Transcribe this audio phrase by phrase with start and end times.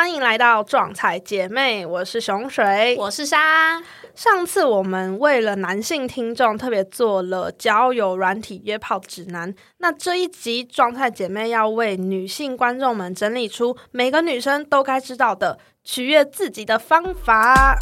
[0.00, 3.82] 欢迎来到撞彩姐妹，我是熊水，我是莎。
[4.14, 17.76] 上次我们为了男性听众特别做了交友软体约炮指南，那这一集撞菜姐妹要为女性观众们整理出每个女生都该知道的取悦自己的方法。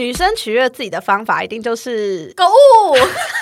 [0.00, 2.50] 女生取悦自己的方法，一定就是购物。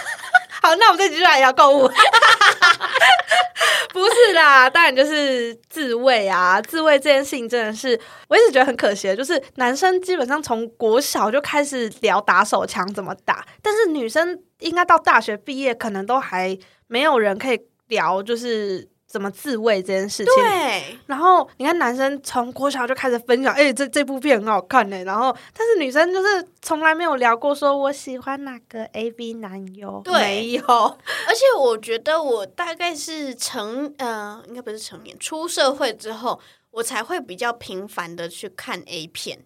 [0.60, 1.88] 好，那我们这集就来聊购物。
[3.92, 6.60] 不是啦，当然就是自慰啊！
[6.60, 18.88] 自慰这件事情真的是，我一直觉得很可惜的，就是男生基本上从国小就开始聊打手枪怎么打，但是女生应该到大学毕业，可能都还没有人可以聊，就是。
[19.09, 20.35] 怎么自慰这件事情？
[20.35, 20.98] 对。
[21.07, 25.03] 然后你看，男生从国小就开始分享，哎，这这部片很好看呢。
[25.05, 30.62] 然后，但是女生就是从来没有聊过，说我喜欢哪个 A B 男优，没有。
[30.62, 36.39] 而且我觉得我大概是成，呃，应该不是成年，出社会之后，
[36.72, 39.39] 我才会比较频繁的去看 A 片。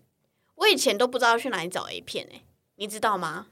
[0.56, 2.42] 我以前都不知道去哪里找 A 片，哎，
[2.76, 3.46] 你知道吗？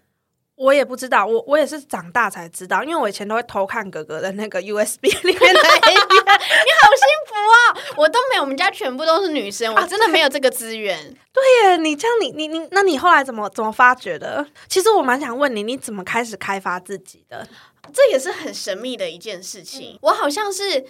[0.60, 5.94] 我也不知道，我我也是长大才知道，因为我以前都会偷看哥哥的那个 USB 里面的 A 片。
[6.12, 7.94] 你好幸福啊！
[7.96, 11.16] 我都没有，我们家全部都是女生，我真的没有这个资源。
[11.32, 14.46] 对耶，你这样，你你你，那你后来怎么怎么发觉的？
[14.68, 17.48] 其实我蛮想问你，你怎么开始开发自己的？
[17.94, 19.98] 这也是很神秘的一件事情。
[20.02, 20.84] 我好像是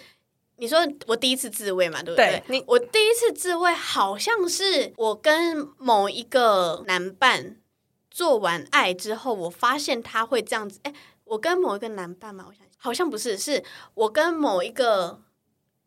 [0.57, 2.43] 你说我第一次自慰嘛，对不对？
[2.47, 7.55] 你我第一次自慰好像是我跟某一个男伴。
[8.11, 10.79] 做完爱之后，我发现他会这样子。
[10.83, 15.21] 哎，我跟某一个男伴嘛，我想好像不是，是我跟某一个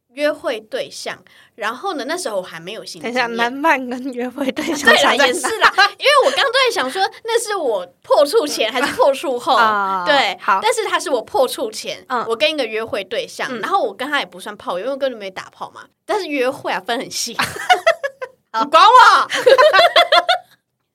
[0.08, 1.22] 约会对象。
[1.56, 5.72] 然后呢，那时候我还没有性等一下，男伴跟约会对象 对啦，也是啦。
[5.98, 9.56] 因为我刚在想说，那是我破处前还是破处后？
[10.06, 10.60] 对，好。
[10.62, 15.84] 但是他是我破处前，我跟一个约会对象，然后我跟他也不算炮友，因为根本没打炮嘛。
[16.06, 17.36] 但是约会啊，分很细。
[18.60, 19.28] 你管我？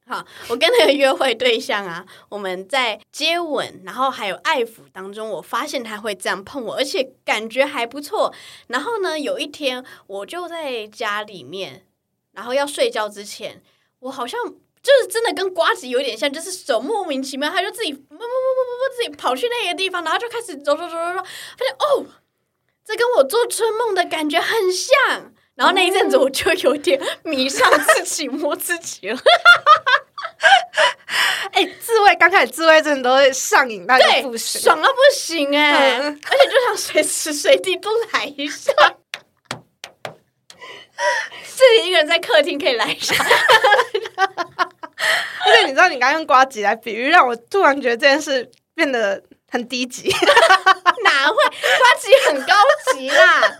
[0.10, 8.34] 好，我跟那个约会对象啊， 我们在接吻，然后还有爱抚当中，我发现他会这样碰我，而且感觉还不错。
[8.70, 11.86] 然后呢，有一天我就在家里面，
[12.32, 13.62] 然后要睡觉之前，
[14.00, 14.44] 我好像
[14.82, 22.06] 就是真的跟瓜子有点像，就是手莫名其妙，他就自己不不不不不自己跑去那个地方，然后就开始走走走走走，发现哦，
[22.84, 25.34] 这跟我做春梦的感觉很像。
[25.60, 29.20] 然后那一阵子我就有点迷上自己摸自己了，
[31.52, 38.72] 哎，自慰刚开始自慰真的都会上瘾，那就不行，爽到不行哎，而且就想随时随地都来一下，
[41.44, 43.14] 自己一个人在客厅可以来一下，
[44.16, 49.22] 而且你知道你刚用瓜子来比喻，让我突然觉得这件事变得
[49.52, 50.08] 很低级，
[51.04, 51.36] 哪会？
[51.36, 52.54] 瓜子很高
[52.94, 53.60] 级啦？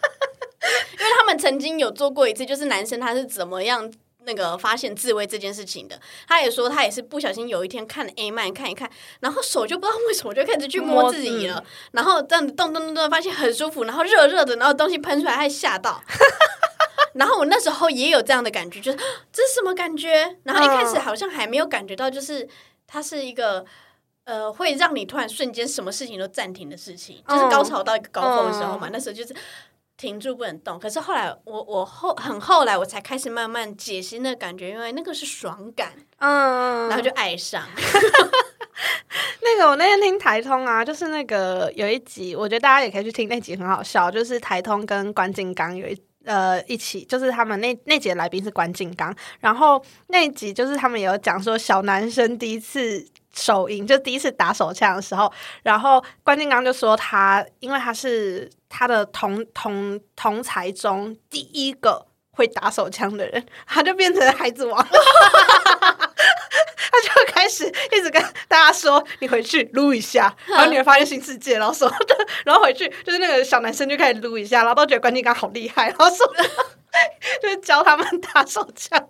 [1.00, 3.92] 因为他们曾经有做过一次，就是男生他是怎么样
[4.26, 6.00] 那个发现自慰这件事情的。
[6.28, 8.90] 他也说他也是不小心有一天看 A 漫看一看，
[9.22, 11.64] 然后手就不知道为什么就开始去摸自己了，
[11.94, 16.02] 然后这样子动动动动，发现很舒服，然后热热的，然后东西喷出来，还吓到。
[17.16, 18.98] 然后我那时候也有这样的感觉，就是
[19.32, 20.38] 这是什么感觉？
[20.44, 22.48] 然后一开始好像还没有感觉到，就是
[22.86, 23.66] 它是一个
[24.26, 28.90] 呃会让你突然瞬间什么事情都暂停的事情，就是高潮到一个高峰的时候嘛。
[28.92, 29.34] 那时候就是。
[30.00, 37.62] 停住不能动，可是后来我我后很后来我才开始慢慢解析那感觉，因为那个是爽感，嗯，然后就爱上。
[39.42, 44.10] 那个我那天听台通啊，就是那个有一集，我觉得大家也可以去听那集，很好笑。
[44.10, 55.30] 就是台通跟关敬刚有一呃一起，就是他们那那集的来宾是关敬刚，然后那一集就是他们有讲说小男生第一次手淫，就第一次打手枪的时候，
[55.64, 58.50] 然后关敬刚就说他因为他是。
[58.70, 64.98] 他的同同同才中第一个会打手枪的人， 他就变成孩子王， 他
[67.02, 76.26] 就开始一直跟大家说：“你回去撸一下，然后你会发现新世界。”然后说的， 然后回去就是那个小男生就开始撸一下，然后都觉得关键刚好厉害，然后说
[77.42, 79.10] 就是教他们打手枪。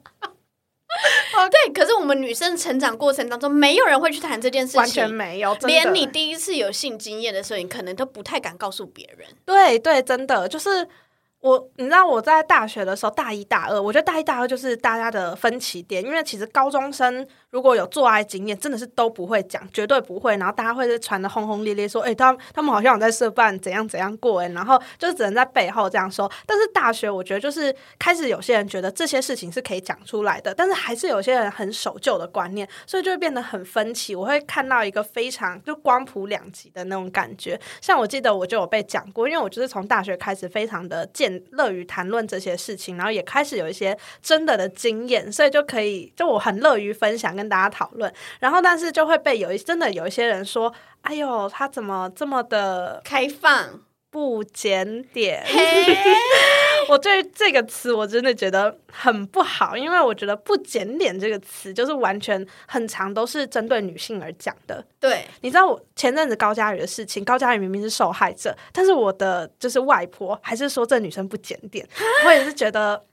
[1.38, 5.56] 哦，对，可是我们女生成长过程当中，没有人会去谈这件事情，完全没有。
[5.62, 9.27] 连你第一次有性经验的时候，你可能都不太敢告诉别人。
[9.45, 10.88] 对对，真的就是
[11.41, 20.36] 我你知道我在大学的时候，大一大二，我觉得大一大二就是大家的分歧点，因为其实高中生如果有做爱经验，真的是都不会讲，绝对不会。
[20.36, 26.30] 然后大家会是传的轰轰烈烈，说，哎、他他们好像有在社办怎样怎样过、哎，然后就只能在背后这样说。
[26.45, 34.13] 但是大学，我觉得就是开始有些人觉得这些事情是可以讲出来的，但是还是有些人很守旧的观念，所以就会变得很分歧。
[34.13, 37.57] 我会看到一个非常就光谱两极的那种感觉。
[37.80, 48.14] 像我记得我就有被讲过，因为我就是从大学开始非常的见乐于谈论这些事情，然后也开始有一些真的的经验，所以就可以就我很乐于分享跟大家讨论。
[48.40, 55.46] 然后但是就会被有一真的有一些人说，哎呦，他怎么这么的开放，不检点？
[56.89, 64.83] 嘿，我对这个词我真的觉得很不好，因为我觉得“不检点”这个词就是完全很长都是针对女性而讲的。
[65.00, 71.88] 对，你知道我前阵子高佳宇的事情，高佳宇明明是受害者，但是我的就是外婆还是说这女生不检点，
[72.25, 73.03] 我也是觉得。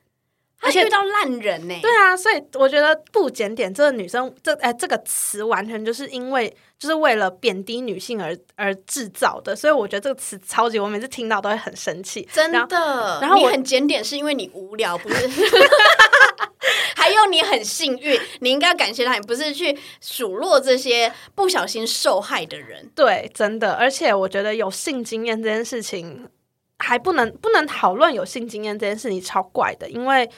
[0.59, 12.27] 他而且遇到烂人呢、对啊，所以我觉得“不检点”这个女生这哎、这个词完全就是因为就是为了贬低女性而而制造的，所以我觉得这个词超级，我每次听到都会很生气。
[12.33, 13.19] 真的。
[13.21, 15.29] 然后我你很检点是因为你无聊，不是？
[16.97, 22.91] 还有你很幸运，你应该感谢他，你不是去数落这些不小心受害的人。
[22.97, 26.29] 对，真的，而且我觉得有性经验这件事情
[26.79, 30.29] 还不能不能讨论有性经验这件事情超怪的，因为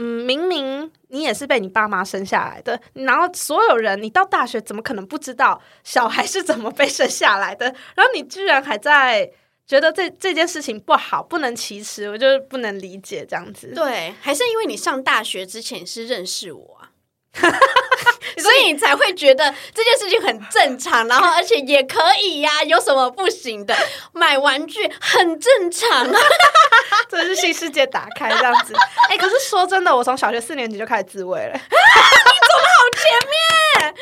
[0.00, 7.66] 嗯，明明你也是被你爸妈生下来的，然后所有人你到大学怎么可能不知道小孩是怎么被生下来的？
[7.96, 9.28] 然后你居然还在
[9.66, 13.72] 觉得这这件事情不好，不能启齿，我就是不能理解这样子。
[13.74, 16.87] 对，还是因为你上大学之前是认识我啊。
[18.38, 23.76] 所以你才会觉得这件事情很正常，然后而且也可以呀、有什么不行的？
[24.12, 26.20] 买玩具很正常啊。
[27.08, 28.74] 真是新世界打开这样子。
[29.08, 31.58] 哎、可是说真的，我从小学四年级就开始自慰了。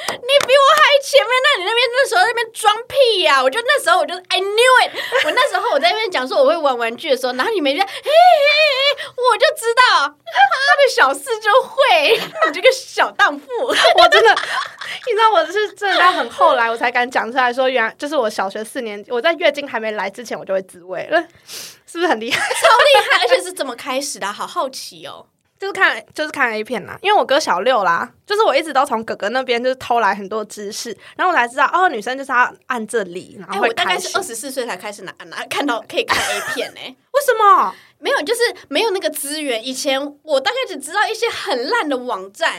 [0.08, 4.93] 你比我还前面，那你那边那时候那边装屁呀、我就那时候我就 I knew it，
[5.25, 13.47] 我那时候我在那边讲说我会玩玩具的时候，然后你没在嘿嘿嘿，我就知道他的小事就会，你这个小荡妇。
[13.67, 14.35] 我真的，
[15.06, 21.20] 你知道我是真的到很后来我才敢讲出来说，原来就是我小学四年级，我在月经还没来之前我就会自慰了，
[21.87, 22.38] 是不是很厉害？
[22.38, 24.32] 超厉害，而且是怎么开始的啊？
[24.32, 25.26] 好好奇哦。
[25.58, 33.99] 就是看就是看 A 片啦，因为我哥小六啦，就是我一直都从哥哥那边就是偷来很多知识，然后我才知道哦，女生就是要按这里，然哎、后会我大概。
[33.99, 37.75] 是二十四岁才开始拿拿看到可以看 A 片呢、为什么？
[37.99, 39.67] 没有，就是没有那个资源。
[39.67, 42.56] 以前我大概只知道一些很烂的网站，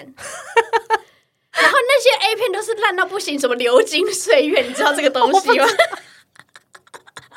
[1.51, 5.65] 然后那些 A 片都是烂到不行，什么流金岁月，你知道这个东西吗？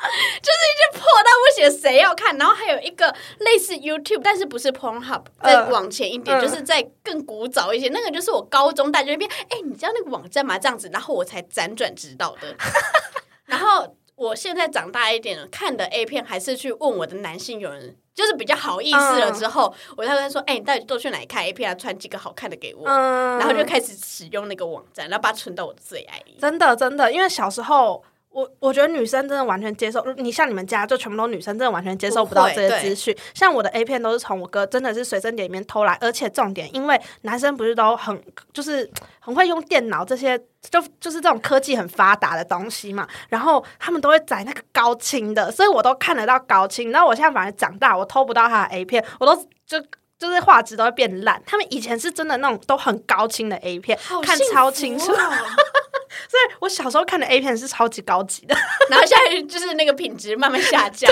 [0.41, 2.37] 就是一些破到不行，谁要看？
[2.37, 7.89] 然后还有一个类似 YouTube，但是不是 Pornhub，再嗯往前一点，嗯就是在更古早一些。
[7.89, 10.57] 那个就是我高中大学那边，哎、你知道那个网站吗？
[10.57, 12.55] 这样子，然后我才辗转知道的。
[13.45, 21.75] 然后我现在长大一点了，看的 A 片还是去问我的男性友人，就是比较好意思了嗯之后，我才会说，哎、你到底都去哪里看 A 片啊？
[21.75, 26.37] 传几个好看的给我，嗯然后就开始使用那个网站，然后把它存到我的最爱里。
[26.39, 28.03] 真的真的，因为小时候。
[28.31, 33.15] 我我觉得女生真的完全接受，你像你们家就全部都女生，真的完全接受不到这些资讯。
[33.33, 38.21] 像我的 A 片都是从我哥真的是随身碟里面偷来，而且重点，因为男生不是都很
[38.53, 38.89] 就是
[39.19, 40.39] 很会用电脑这些，
[40.69, 46.91] 就就是这种科技很发达的东西嘛，然后他们都会载那个高清的，所以我都看得到高清。
[46.91, 49.35] 然后我现在反而长大，我偷不到他的 A 片，我都
[49.65, 49.83] 就。
[50.21, 55.11] 就是画质都会变烂，他们以前是真的那种都很高清的 A 片，看超清楚。
[56.11, 58.55] 哦所以我小时候看的 A 片是超级高级的，
[58.89, 61.11] 然后现在就是那个品质慢慢下降，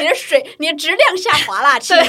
[0.00, 1.96] 你的水、你的质量下滑啦，亲。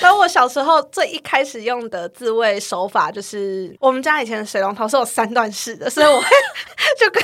[0.00, 6.26] 然后我小时候最一开始用的自慰手法就是，我们家以前的水龙头是有三段式的，所以我会
[6.98, 7.22] 就跟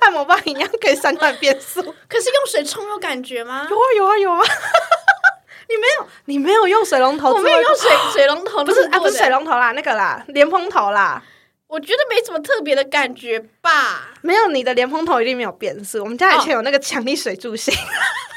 [0.00, 1.80] 按摩棒一样，可以三段变速。
[2.08, 3.68] 可是用水冲有感觉吗？
[3.70, 4.42] 有啊有啊有啊！
[6.26, 7.38] 你没有用水龙头我？
[7.40, 11.22] 没有用水 水龙头，不是啊，不是水龙，龙头啦，那个啦，莲蓬头啦。
[11.66, 14.12] 我觉得没什么特别的感觉吧。
[14.22, 16.00] 没有，你的莲蓬头一定没有变色。
[16.02, 17.74] 我们家以前有那个强力水柱型，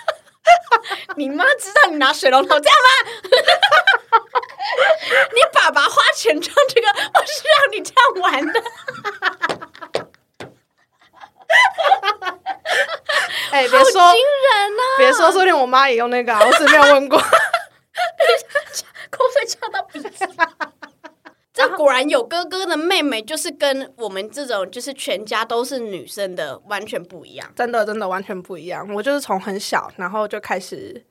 [1.16, 2.90] 你妈知道你拿水龙头这样吗？
[5.34, 8.62] 你爸爸花钱装这个，我是让你这样玩的。
[13.52, 14.82] 哎、别好说惊人啊！
[14.98, 17.22] 别说，说连我妈也用那个、啊，我只是没有问过。
[19.10, 20.10] 口水呛到鼻子。
[21.54, 27.52] 这果然有哥哥的妹妹，就是跟我们这种就是全家都是女生的完全不一样。
[27.56, 28.88] 真的真的完全不一样。
[28.94, 31.04] 我就是从很小，然后就开始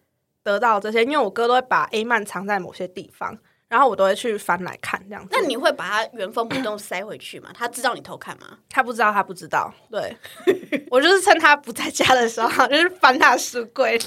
[0.44, 3.36] 得到这些，因为我哥都会把 A 漫藏在某些地方，
[3.68, 5.30] 然后我都会去翻来看这样子。
[5.32, 7.50] 那你会把它原封不动塞回去吗？
[7.52, 8.56] 他知道你偷看吗？
[8.70, 9.74] 他不知道，他不知道。
[9.90, 10.16] 对，
[10.92, 13.98] 我就是趁他不在家的时候，就是翻他的书柜，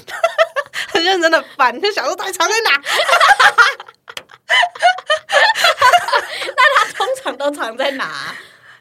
[0.88, 2.70] 很认真的翻，就想说到底藏在哪。
[6.56, 8.34] 那他通常都藏在哪？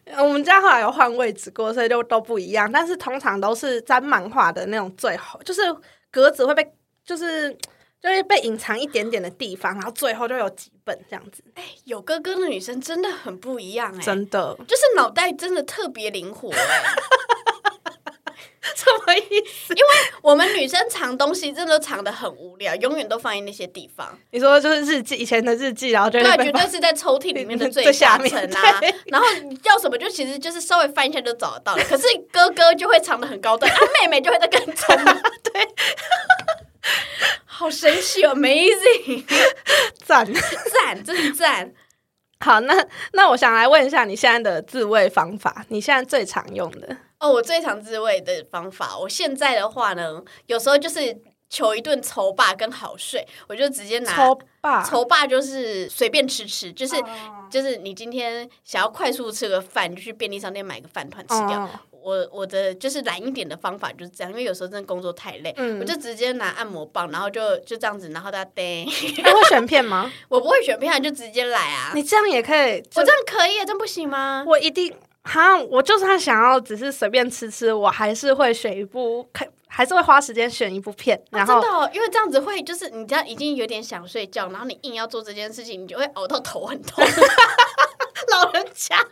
[0.18, 2.72] 我们家后来有换位置过，所以就都不一样。
[2.72, 5.62] 但是通常都是沾漫画的那种最后，就是
[6.10, 6.68] 格子会被，
[7.06, 7.51] 就是
[8.01, 11.44] 就会被隐藏一点点的地方，然后最后就有几本这样子。
[11.53, 16.58] 哎，有哥哥的女生真的很不一样哎，真的，就是脑袋真的特别灵活哎。
[18.75, 19.74] 什么意思？
[19.74, 19.89] 因为
[20.22, 24.18] 我们女生藏东西真的藏的很无聊，永远都放在那些地方。
[24.32, 28.82] 你说就是日记，以前的日记，然后就对，绝对是在抽屉里面的最 下层啊。
[29.08, 29.25] 然后
[29.63, 31.84] 要什么就其实就是稍微翻一下就找得到了。
[31.86, 34.96] 可是哥哥就会藏的很高端，啊，妹妹就会在跟踪。
[35.44, 35.68] 对，
[37.46, 39.24] 好神奇，amazing，
[40.06, 41.74] 赞赞，真是赞。
[42.42, 46.98] 好，那那我想来问一下你现在的自慰方法，你现在最常用的？
[47.20, 51.16] 哦，我最常自慰的方法，我现在的话呢，有时候就是
[51.50, 56.96] 求一顿愁霸跟好睡，我就直接拿愁霸，愁霸就是随便吃吃，就是
[57.52, 61.70] 就是你今天想要快速吃个饭，就去便利商店买个饭团吃掉。
[62.02, 68.86] 我我的就是懒一点的方法就是这样，因为有时候真的工作太累，我就直接拿按摩棒，然后就就这样子，然后大家叮。
[68.88, 70.10] 你会选片吗？
[70.30, 71.92] 我不会选片，就直接来啊。
[71.94, 74.46] 你这样也可以，我这样可以，这不行吗？
[74.48, 74.96] 我一定。
[75.24, 81.22] 哈，我就算想要只是随便吃吃，我还是会选一部，看还是会花时间选一部片。
[81.32, 87.04] 然后，真的，因为这样子会就是你这样已经有点想睡觉，然后你硬要做这件事情，你就会熬到头很痛。
[88.41, 88.98] 老人家，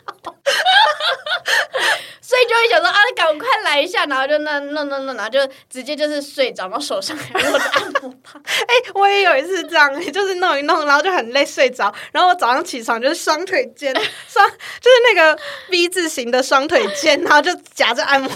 [2.20, 8.42] 所以就会想说啊，赶快来一下，然后就那那那那，然后就直接就是睡着，然后手上还握着按摩棒。
[8.44, 13.94] 哎，我也有一次这样，就是弄一弄，然后就很累睡着，然后我早上起床就是双腿间
[14.28, 18.30] 双，就是那个 V 字形的双腿间，然后就夹着按摩，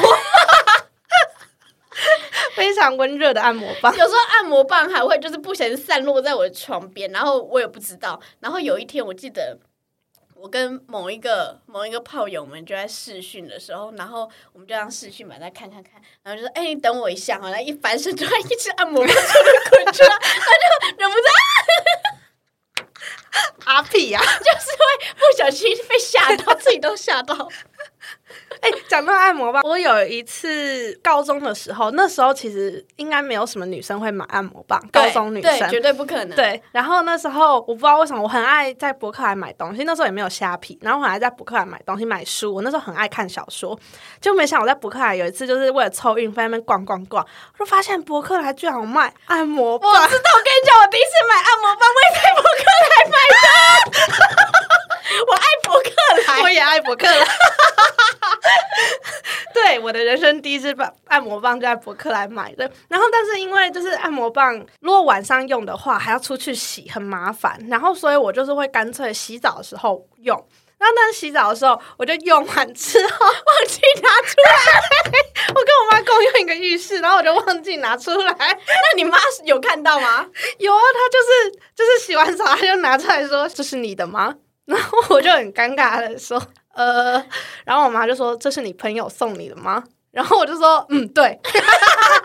[2.55, 3.93] 非常温热的按摩棒。
[3.97, 8.21] 有时候按摩棒还会就是不小心散落在我的床边，然后我也不知道。
[8.41, 9.59] 然后有一天我记得。
[10.43, 19.15] 我跟某一个某一个炮友们就在试训的时候，然后我们就让试训嘛，再看看看，然后就说：“哎，你等我一下然后一翻身，突然一只按摩棒就
[19.71, 21.23] 滚出来，他就忍不住
[23.65, 27.35] 阿屁呀，就是会不小心被吓到，自己都吓到。
[28.61, 36.37] ”哎，讲到按摩棒，我有一次高中的时候，那时候其实应该没有什么女生会买按摩棒，高中女生绝对不可能。
[36.37, 42.55] 对，然后那时候我不知道为什么我很爱在博客来买东西，那时候也没有虾皮，然后我还在博客来买东西买书。
[42.55, 43.79] 我那时候很爱看小说，
[44.21, 47.27] 就没想我在博客来有一次就是为了凑运费在那边逛逛逛，
[47.59, 49.91] 就发现博客来居然有卖按摩棒。
[49.91, 53.47] 我知道，我跟你讲，我第一次买按摩棒，我也在博客来买的。
[55.27, 55.91] 我爱博客
[56.27, 57.27] 莱，我也爱博客莱。
[59.55, 62.71] 对，我的人生第一支棒按摩棒就在博客来买的。
[62.89, 67.59] 然后，但是因为就是按摩棒，如果晚上用的话，还要出去洗，很麻烦。
[67.69, 70.47] 然后，所以我就是会干脆洗澡的时候用。
[70.83, 75.13] 然后，但是洗澡的时候，我就用完之后忘记拿出来。
[75.49, 78.33] 我跟我妈共用一个浴室，然后我就忘记拿出来。
[78.37, 80.27] 那你妈有看到吗？
[80.59, 84.35] 有啊，她就是就是洗完澡，她就拿出来说：“这是你的吗？”
[84.67, 86.43] 然后我就很尴尬的说。
[86.75, 87.25] 呃，
[87.65, 91.39] 然后我妈就说：“这是你朋友送你的吗？”然后我就说：“嗯，对。”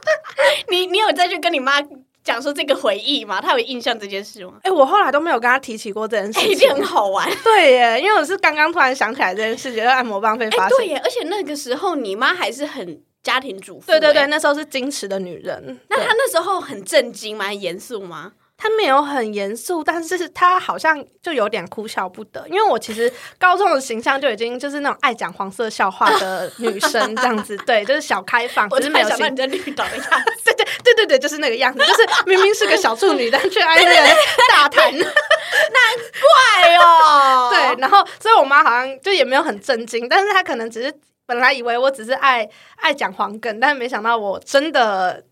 [0.70, 1.80] 你你有再去跟你妈
[2.28, 3.40] 讲说这个回忆吗？
[3.40, 4.56] 他有印象这件事吗？
[4.64, 7.26] 哎，我后来都没有跟他提起过这件事，一定很好玩。
[7.42, 10.78] 对耶，因为我是刚刚突然想起来这件事，觉得按摩棒被发现。
[10.78, 13.88] 对耶，而且那个时候你妈还是很家庭主妇。
[13.88, 15.80] 对对对，那时候是矜持的女人。
[15.90, 17.46] 那她那时候很震惊吗？
[17.46, 18.34] 很严肃吗？
[18.58, 22.44] 他没有很严肃，但是他好像就有点哭笑不得。
[22.48, 30.06] 因为我其实高中的形象就已经就是那种爱讲黄色笑话的女生这样子，对， 就是小开放，我是没有想到你的绿岛的 样
[30.44, 34.16] 子，对对对对对，就是那个样子，就是明明是个小处女，但却爱那个
[34.50, 37.50] 大谈，难怪哦。
[37.54, 40.92] 对，然后所以我妈好像就也没有很震惊，但是她可能只是
[41.28, 45.24] 本来以为我只是爱爱讲黄梗，但是没想到我真的。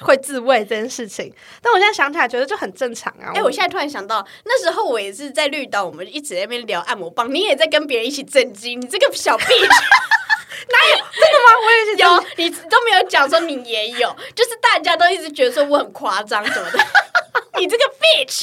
[0.00, 1.32] 会自慰这件事情，
[1.62, 3.30] 但我现在想起来觉得就很正常啊！
[3.34, 11.54] 哎，我现在突然想到，那时候我也是在绿岛，我们一直在那边聊按摩棒，你也在跟别人一起震惊，你这个小 B， 哪有真的吗？
[11.64, 16.78] 我也是有，你都没有讲说你也有，就是大家都一直觉得说我很夸张什么的，
[17.58, 18.42] 你这个 bitch，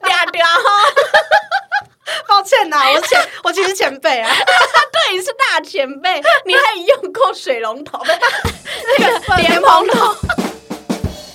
[0.00, 0.92] 嗲嗲哈。
[2.26, 4.32] 抱歉呐，我前我其实前辈啊，
[4.90, 8.00] 对，你是大前辈，你还用过水龙头，
[8.98, 10.14] 那个莲蓬头。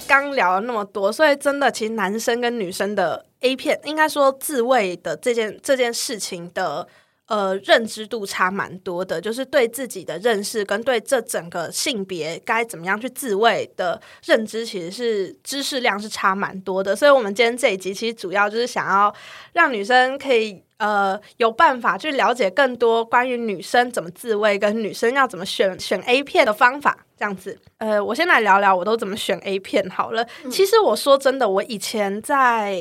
[0.08, 6.88] 刚聊了那么多，所以真的，其实男生跟女生的 A 片，应该说自慰的这件这件事情的。
[7.28, 16.94] 呃，认知度差蛮多的，就是对自己的认识跟对这整个性别该怎么样去自慰的认知，其实是知识量是差蛮多的。
[16.94, 19.12] 所以，我们今天这一集其实主要就是想要
[19.54, 27.06] 让女生可以呃有办法去了解更多关于女生怎么自慰，跟女生要怎么选选 A 片的方法。
[27.24, 30.28] 这样子，呃，我先来聊聊我都怎么选 A 片好了。
[30.52, 32.74] 其实我说真的，我以前在，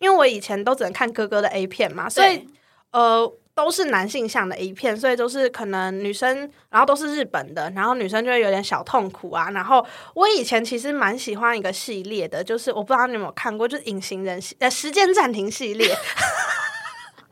[0.00, 2.48] 因为我以前都只能看哥哥的 A 片嘛，所以
[2.90, 3.32] 呃。
[3.56, 9.48] 都是男性向的 A 片，所以都是可能女生，然后都是日本的，然后女生就会有点小痛苦啊。
[9.52, 15.96] 然后我以前其实蛮喜欢一个系列的，就是我不知道你有没有看过，就是隐形人系呃时间暂停系列。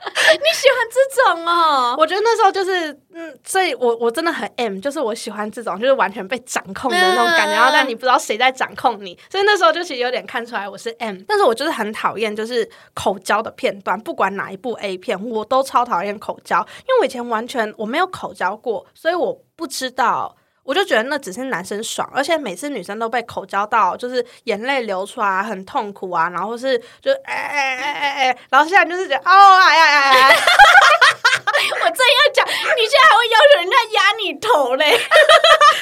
[0.33, 1.95] 你喜欢这种哦？
[1.97, 20.37] 我觉得那时候就是，嗯，所以我我真的很 M，就是我喜欢这种，就是完全被掌控的那种感觉，然后但你不知道谁在掌控你，所以那时候就其实有点看出来我是 M，但是我就是很讨厌就是口交的片段，不管哪一部 A 片，我都超讨厌口交，因为我以前完全我没有口交过，所以我不知道。
[20.65, 30.37] 我就觉得那只是男生爽，而且每次女生都被口交到，就是眼泪流出来，很痛苦啊，然后是就哎哎哎哎哎，然后现在就是觉得哦哎哎哎哎，
[31.83, 34.91] 我正要讲，你现在还会要求人家压你头嘞？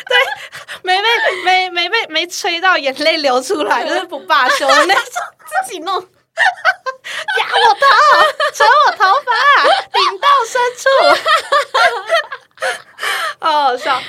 [0.08, 0.16] 对，
[0.82, 1.08] 没被
[1.44, 5.22] 没没被没吹到眼泪流出来，就是不罢休那种，
[5.64, 6.00] 自己弄，压
[7.68, 7.86] 我头，
[8.54, 9.30] 扯我头发，
[9.92, 10.88] 顶到深处，
[13.40, 14.00] 好好笑。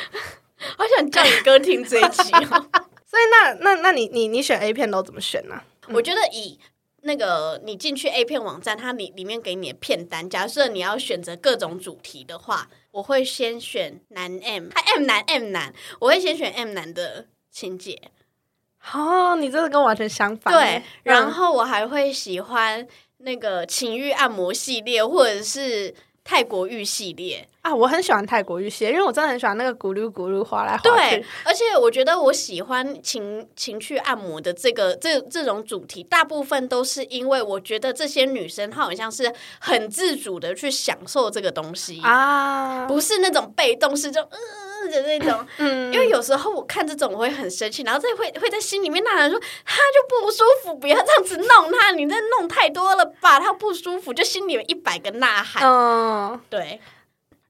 [0.78, 2.70] 好想叫你哥听这一集哦。
[3.06, 5.62] 所以那那那你你你选 A 片都怎么选呢？
[5.90, 6.58] 我觉得以
[7.02, 18.00] 那个你进去 A 片网站，它里里面给你的片单，假设你要选择各种主题的话，我会先选男 M，他 M 男 M 男，我会先选 M 男的情节。
[18.94, 20.54] 哦，你真的跟我完全相反。
[20.54, 22.88] 对，然后我还会喜欢
[23.18, 25.94] 那个情欲按摩系列，或者是。
[26.24, 30.90] 泰国浴系列啊，我很喜欢泰国浴系列，因为我真的很喜欢那个咕噜咕噜滑来滑去。
[30.90, 44.71] 对，而且我觉得我喜欢情情趣按摩的这个这这种主题，大部分都是因为我觉得这些女生她好像是很自主的去享受这个东西啊，不是那种被动式就嗯。
[44.90, 55.64] 的那种， 嗯，因为有时候我看这种我会很生气，然后再会会在心里面呐喊说他就不舒服， 不要这样子弄他，你这弄太多了吧，他不舒服，就心里有一百个呐喊。
[55.64, 56.80] 嗯，对。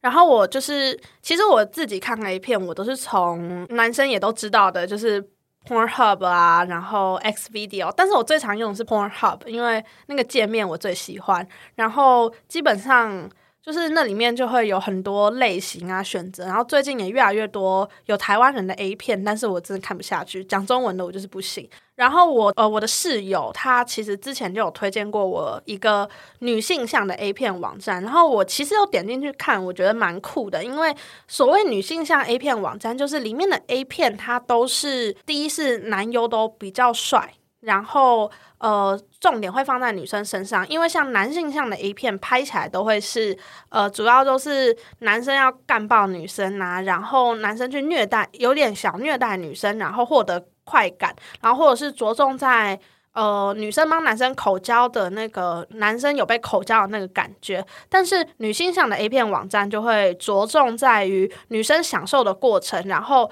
[0.01, 5.23] 然后我就是，其实我自己看 A 片，我都是从男生也都知道的，就是
[5.67, 11.47] Pornhub 啊，然后 X Video，但是我最常用的是 Pornhub，因为那个界面我最喜欢。
[11.75, 13.29] 然后基本上。
[13.63, 21.69] 就是那里面就会有很多类型啊选择，然后最近也越来越多有台湾人的 A 片，但是我真的看不下去，讲中文的我就是不行。
[21.95, 30.95] 然后我呃我的室友他其实之前就有推荐过我一个女性向的 A 片网站，然后我其实有点进去看，我觉得蛮酷的，因为
[31.27, 38.29] 所谓女性向 A 片网站，就是里面的 A 片它都是第一是男优都比较帅，然后。
[38.61, 43.35] 呃，重点会放在女生身上，因为像男性向的 A 片拍起来都会是，
[43.69, 52.79] 呃，主要都是男生要干爆女生啊，然后男生去虐待，有点小虐待女生，然后获得快感，然后或者是着重在
[53.13, 63.31] 呃女生帮男生口交的那个男生有被口交的那个感觉，但是女性向的 A 片网站就会着重在于女生享受的过程，然后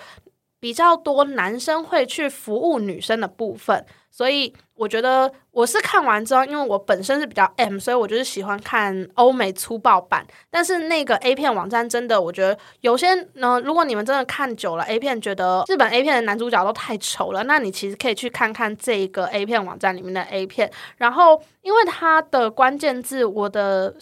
[0.59, 4.53] 比较多男生会去服务女生的部分，所以。
[4.79, 10.25] 我觉得我是看完之后，因为我本身是比较 M，所以我就是喜欢看欧美粗暴版。
[10.49, 20.71] 但是那个 A 片网站真的，我觉得有些呢，如果你们真的看久了 A 片，觉得日本 A 片的男主角都太丑了，那你其实可以去看看这个 A 片网站里面的 A 片。
[20.95, 23.93] 然后，因为它的关键字，我的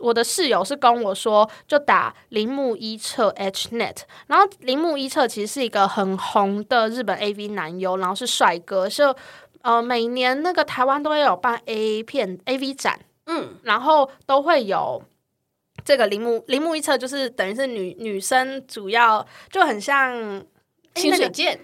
[0.00, 3.96] 我的室友是跟我说，就打铃木一彻 HNet。
[4.28, 9.14] 然后铃木一彻其实是一个很红的日本 AV 男优，然后是帅哥，就。
[9.64, 15.02] 呃，每年那个台湾都会有办 A 片 A V 展，嗯，然后都会有
[15.82, 20.44] 这个铃木铃木一侧，就是等于是女女生主要就很像
[20.94, 21.58] 清水剑，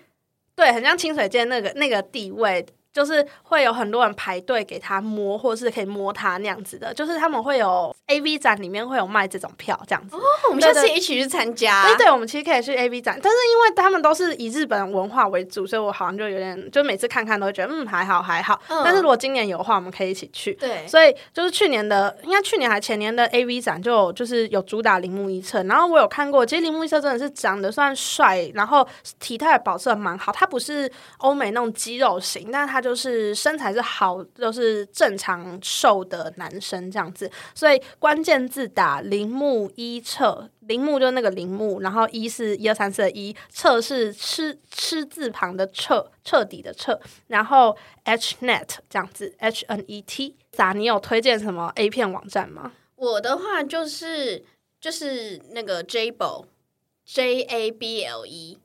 [0.57, 2.65] 对，很像清水剑那个那个地位。
[3.01, 10.17] 就就是会有很多人排队给他摸，或者是可以摸他那样子的，就是他们会有 A V 展里面会有卖这种票这样子。
[10.17, 11.83] 哦，我们下次一起去参加。
[11.85, 18.61] 对对，我们其实可以去 A V 展，但是因为他们都是以日本文化为主，所以我好像就有点，就每次看看都会觉得嗯还好还好。
[18.69, 20.53] 但是如果今年有的话，我们可以一起去。
[20.53, 28.87] 对，所以就是去年的，应该去年还前年的 A V 展就就是有主打铃木一彻，然后我有看过，其实铃木一彻真的是长得算帅，然后
[29.19, 50.35] 体态保持的蛮好，他不是欧美那种肌肉型，但是他就就是身材是好，就是正常瘦的男生这样子，所以关键字打铃木一彻，铃木就是那个铃木，然后一是一二三四的一，彻是吃吃字旁的彻，彻底的彻，然后 H net 这样子，H N E T。
[50.51, 50.73] 咋？
[50.73, 52.73] 你有推荐什么 A 片网站吗？
[52.97, 54.45] 我的话就是
[54.81, 58.59] 就是那个 Jable，J A B L E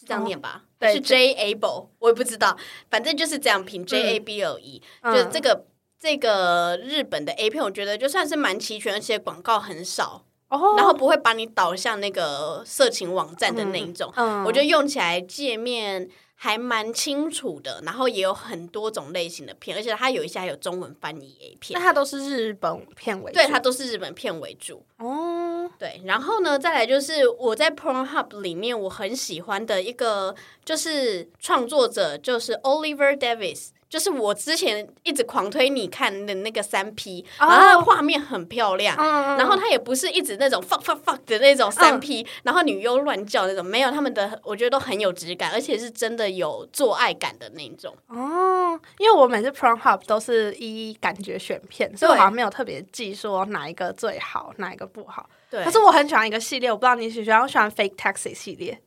[0.00, 0.62] 是这样念吧？
[0.78, 2.56] 对是 J Able，我也不知道，
[2.90, 5.66] 反正就是这样拼 J A B L E，、就是这个
[5.98, 14.10] 这个日本的 A 片，我觉得就算是蛮齐全，而且广告很少，哦然后不会把你导向那个色情网站的那一种。
[14.16, 24.82] 嗯我觉得用起来界面还蛮清楚的，然后也有很多种类型的片，而且它有一些还有中文翻译 A 片那，它都是日本片为主，对，它都是日本片为主。
[24.96, 25.39] 哦，
[25.78, 33.68] 对，然后呢，再来就是我在 Pornhub 里面我很喜欢的一个就是创作者，就是 Oliver Davis。
[33.90, 47.92] 就是我之前一直狂推你看的那个三 P，、哦然后它的画面很漂亮，嗯然后它也不是一直那种 fuck fuck fuck 的那种三 P，、然后女优乱叫那种，没有他们的，我觉得都很有质感，而且是真的有做爱感的那种。
[48.06, 55.28] 哦，因为我每次 Pornhub 都是一一感觉选片，所以我好像没有特别记说哪一个最好，哪一个不好。
[55.50, 58.80] 对，可是我很喜欢一个系列，我不知道你喜不喜欢，我喜欢 Fake Taxi 系列。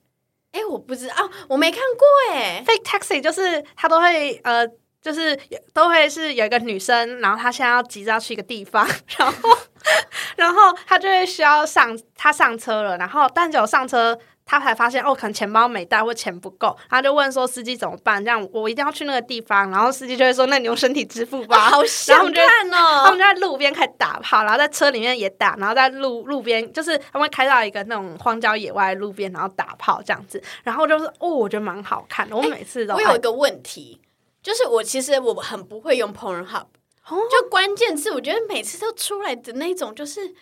[0.52, 2.64] 哎，我不知道，啊我没看过哎。
[2.66, 4.68] Fake Taxi 就是他都会呃。
[5.04, 5.38] 就是
[5.74, 8.88] 都会是有一个女生，然后她现在要急着要去一个地方，
[9.20, 9.50] 然后
[10.38, 18.24] 然后她就会需要上，她上车了，然后但只有上车，她才发现哦，可能钱包没带或钱不够，他就问说司机怎么办？
[18.24, 23.12] 这样我一定要去那个地方，然后司机就会说那你用身体支付吧，啊好 想我们就他们哦！
[23.12, 34.02] 就在路边开始打炮，然后在车里面也打，然后在路路边就是他们开到一个那种荒郊野外的路边，然后打炮这样子，然后就是哦，我觉得蛮好看的，我每次都爱我有一个问题，
[34.42, 36.66] 就是我其实我很不会用 Pornhub，
[37.08, 37.18] 哦？
[37.32, 40.34] 就关键字，我觉得每次都出来的那种就是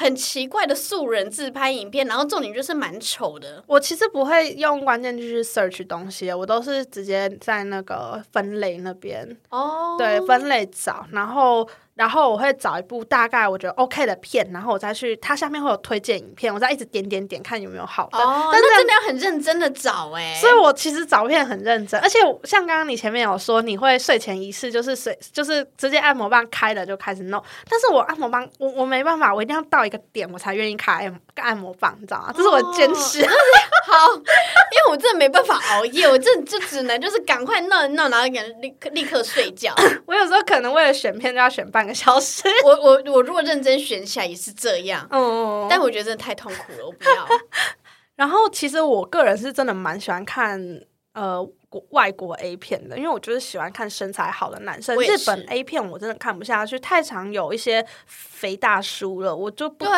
[0.00, 3.64] 很奇怪的素人自拍影片，然后重点就是蛮丑的。
[3.66, 18.18] 我其实不会用关键字去 search 东西，我都是直接在那个分类那边，哦对，分类找，然后然后我会找一部大概我觉得 OK 的片，然后我再去它下面会有推荐影片，我再一直点点点看有没有好的。
[18.18, 32.32] 哦，但是那真的要很认真的找哎、所以我其实找片很认真，而且像刚刚你前面有说你会睡前仪式，就是睡就是直接按摩棒开了就开始弄，但是我按摩棒我我没办法，我一定要到一个点我才愿意开按按摩棒，你知道吗？
[32.36, 33.24] 这是我的坚持。
[33.88, 39.74] 好，因为我真的没办法熬夜，我真的就只能就是赶快弄一弄，然后给立刻立刻睡觉。
[40.06, 42.42] 我有时候可能为了选片就要选半个小时。
[42.64, 47.26] 我我我如果认真选起来也是这样，嗯，但我觉得真的太痛苦了，我不要。
[48.16, 50.60] 然后其实我个人是真的蛮喜欢看
[51.14, 54.96] 呃国外国 A 片的，因为我就是喜欢看身材好的男生。
[54.96, 59.94] 日本 A 片我真的看不下去，太常有一些肥大叔了，我就不懂。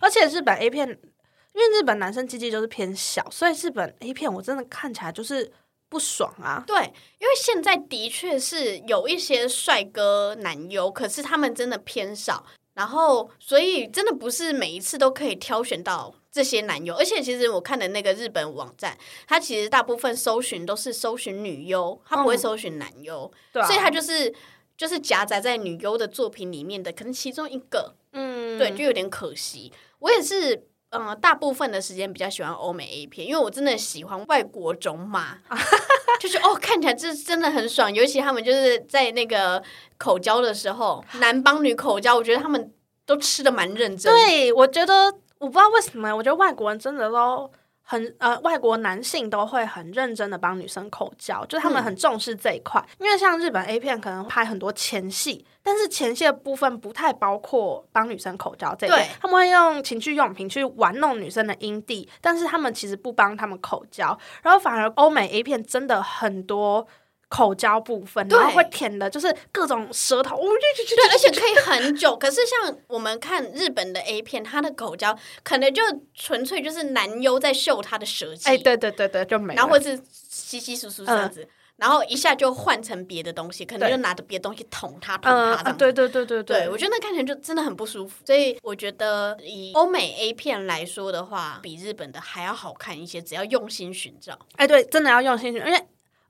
[0.00, 5.50] 而且日本 A 片，因为日本男生鸡鸡就是偏小，所以日本 A 片我真的看起来就是
[5.88, 6.62] 不爽啊。
[6.66, 6.76] 对，
[7.18, 16.94] 因为现在的确是有一些帅哥男优，可是他们真的偏少，然后所以真的不是每一次都可以挑选到这些男优。
[16.94, 18.96] 而且其实我看的那个日本网站，
[19.26, 24.32] 它其实大部分搜寻都是搜寻女优，它不会嗯搜寻男优，所以它就是
[24.76, 29.72] 就是夹杂在女优的作品里面的可能其中一个，嗯，对，就有点可惜。
[29.98, 30.64] 我也是。
[30.90, 35.38] 嗯，大部分的时间比较喜欢欧美 A 片，因为我真的喜欢外国种马，
[36.18, 37.92] 就是哦，看起来这真的很爽。
[37.92, 39.62] 尤其他们就是在那个
[39.98, 42.72] 口交的时候，男帮女口交，我觉得他们
[43.04, 47.50] 都吃的蛮认真。，对，我觉得我不知道为什么，我觉得外国人真的都
[47.82, 52.84] 很呃，外国男性都会很认真的帮女生口交，就是他们嗯很重视这一块。
[52.98, 66.86] 因为像日本 A 片可能拍很多前戏，但是前戏的部分不太包括帮女生口交这一块，他们会用情趣用品去玩弄女生的阴蒂，但是他们其实不帮他们口交，然后反而欧美 A 片真的很多。
[67.28, 72.16] 口交部分，然后会舔的，就是各种舌头，哦对，而且可以很久。
[72.16, 75.82] 可是像我们看日本的 A 片，他的口交可能就
[76.14, 79.56] 纯粹就是男优在秀他的舌技，哎，对对对对，就没了。
[79.56, 81.46] 然后或是稀稀疏疏这样子。
[81.76, 85.78] 然后一下就换成别的东西，可能就拿着别的东西捅他捅嗯、他这样子。
[85.78, 94.36] 对对对对对，我觉得那看起来就真的很不舒服，所以我觉得以欧美 A 片来说的话，比日本的还要好看一些，只要用心寻找。
[94.56, 95.80] 哎，对，真的要用心去，因为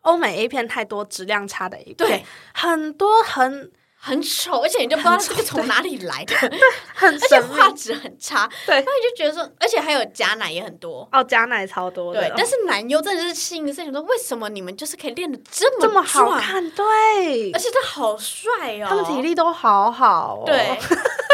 [0.08, 6.34] 欧美 A 片太多质量差的 A 片，对，很多很很丑，而且你就不知道这个从哪里来的，
[6.94, 8.76] 很 而且画质很差，对。
[8.76, 11.06] 然后你就觉得说，而且还有假奶也很多。
[11.12, 17.52] 哦，假奶超多的，对，但是男优真的是吸引的事情，说为什么你们就是可以练的这么这么好，看，对。
[17.52, 20.78] 而，且他好帅哦，他们体力都好好、哦，对，，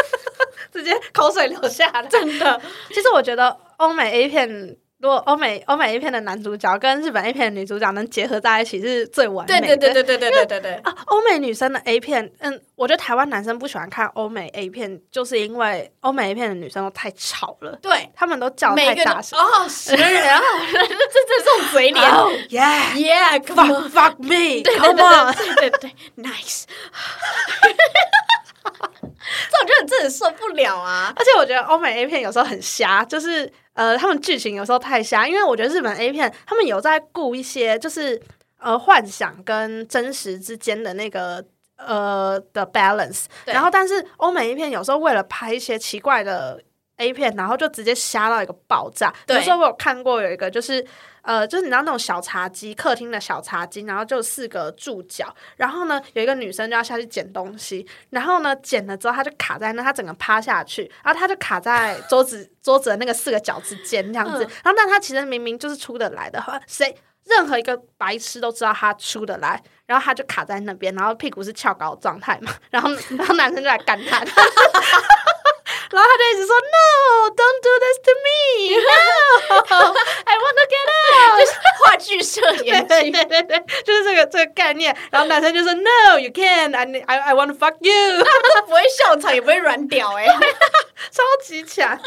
[0.73, 2.05] 直接口水流下来。
[2.07, 2.59] 真的。
[2.89, 9.77] 其实我觉得欧美 A 片，如果欧美欧美 A 片的男主角跟日本 A 片的女主角能结合在一起，是最完美的。
[9.77, 19.37] 对对对对对对对对对，啊，欧美女生的 A 片，嗯，我觉得台湾男生不喜欢看欧美 A 片，就是因为欧美 A 片的女生都太吵了，对，他们都叫太大声。
[19.37, 20.87] 哦，是，然后这这
[21.37, 23.91] 这种嘴脸 Oh yeah,，Yeah，come fuck on。
[23.91, 25.35] fuck me，come on。
[25.35, 26.63] 对对对对，nice。
[29.49, 31.13] 这我觉得你真的受不了啊！
[31.15, 38.21] 而且我觉得欧美 A 片有时候很瞎，就是呃，他们剧情有时候太瞎，因为我觉得日本 A 片他们有在顾一些就是
[38.59, 41.43] 呃幻想跟真实之间的那个
[41.77, 46.61] 呃的 balance，然后但是欧美 A 片有时候为了拍一些奇怪的
[46.97, 49.09] A 片，然后就直接瞎到一个爆炸。
[49.11, 50.85] 比对如说我有看过有一个就是。
[51.25, 64.45] 呃，就是你知道那种小茶几，客厅的小茶几，然后就四个柱脚，然后呢，有一个女生就要下去捡东西，然后呢，捡了之后，她就卡在那，她整个趴下去，然后她就卡在桌子桌子的那个四个角之间这样子。
[64.45, 74.23] 嗯然后，但她其实明明就是出得来的，谁任何一个白痴都知道她出得来，然后她就卡在那边，然后屁股是翘高状态嘛，然后然后男生就来干她。
[75.91, 78.81] 然后他就一直说 “No, don't do this to me, no,
[80.25, 81.51] I want to get out。”就是
[81.83, 84.95] 话剧社演对技，对对对，就是这个这个概念。
[85.11, 86.75] 然后男生就说 “No, you can't.
[86.75, 87.93] I I I want to fuck you。”
[88.55, 90.25] 都不会笑场，也不会软屌哎、
[91.11, 91.99] 超级强。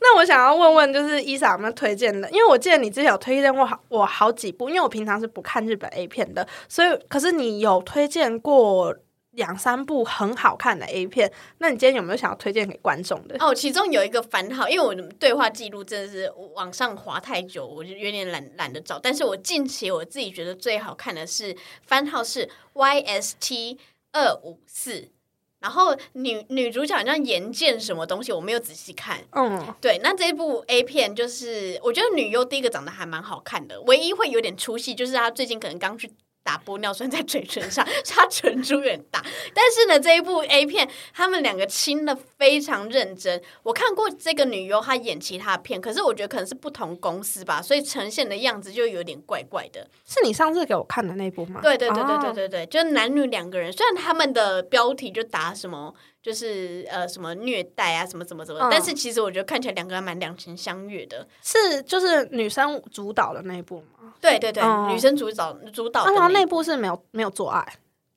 [0.00, 2.28] 那我想要问问，就是伊莎有没有推荐的？
[2.30, 8.94] 因为我记得你之前有推荐过好我好几部，因为我平常是不看日本 A 片的，所以可是你有推荐过
[9.32, 11.30] 两三部很好看的 A 片。
[11.58, 13.36] 那你今天有没有想要推荐给观众的？
[13.38, 18.98] 哦，其中有一个番号，因为我的对话记录真的是往上滑太久，我就有点懒懒得找。
[18.98, 23.78] 但是我近期我自己觉得最好看的是番号是 YST
[24.12, 25.08] 二五四，
[25.60, 29.20] 然后女女主角好像岩见什么东西，我没有仔细看。
[29.30, 36.12] 嗯，对，那这部 A 片就是，我觉得女优第一个长得还蛮好看的，唯一会有点出戏就是她最近可能刚去
[36.42, 39.22] 打玻尿酸在嘴唇上，所以她唇珠有点大。
[39.54, 43.40] 但是呢，这一部 A 片他们两个亲的非常认真。
[43.62, 49.88] 我看过这个女优她演其他片，可是我觉得可能是不同公司吧，所以呈现的样子就有点怪怪的。
[50.04, 51.60] 是你上次给我看的那部吗？
[51.62, 55.94] 对对对对对哦对对，就是男女两个人，虽然他们的标题就打什么。
[56.22, 61.26] 就是呃什么虐待啊什么怎么怎么，嗯但是其实我觉得看起来两个人蛮两情相悦的。
[61.42, 64.14] 是就是女生主导的那一部吗？
[64.20, 67.66] 对对对，哦女生主导主导啊，的那那部是没有没有做爱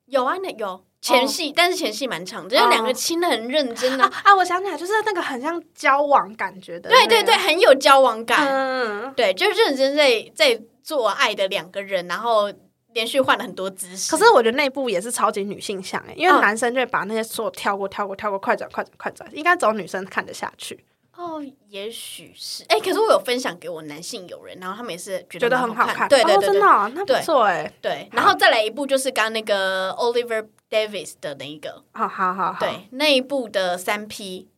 [0.06, 4.06] 有啊，那有前戏，但是前戏蛮长的，就是两个亲的很认真啊。
[4.06, 4.36] 啊 啊！
[4.36, 12.52] 我想起来，就是那个很像交往感觉的、对对对，，很有交往感，嗯，对，就认真在在做爱的两个人，然后
[12.96, 14.10] 连续换了很多姿势。
[14.10, 16.42] 可是我觉得那部也是超级女性向诶，因为嗯。
[16.42, 20.84] 男生就会把那些所有跳过、跳过、跳过、快转、快转、快转，应该只有女生看得下去，
[21.16, 26.06] 哦，也许是，哎，可是我有分享给我男性友人，然后他们也是觉觉得很好看。
[26.06, 27.72] 哦、对对对对真的哦、那不对错诶。
[27.82, 34.50] 对，然后再来一部就是刚刚那个 Oliver Davis 的那一个，好好好好，，对，那一部的三 P 赞，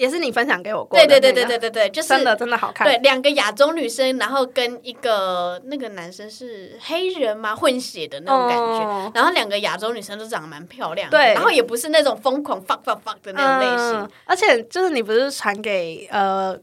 [0.00, 2.86] 也是你分享给我过的对那个，对对对对对对，就是真的真的好看。
[2.86, 7.54] 对，两个亚洲女生，然后跟一个那个男生是黑人吗？
[7.54, 8.86] 混血的那种感觉。
[8.86, 14.00] 哦然后两个亚洲女生都长得蛮漂亮的，对然后也不是那种疯狂 fuck fuck fuck 的那种类型。
[14.00, 16.56] 嗯而且就是你不是传给呃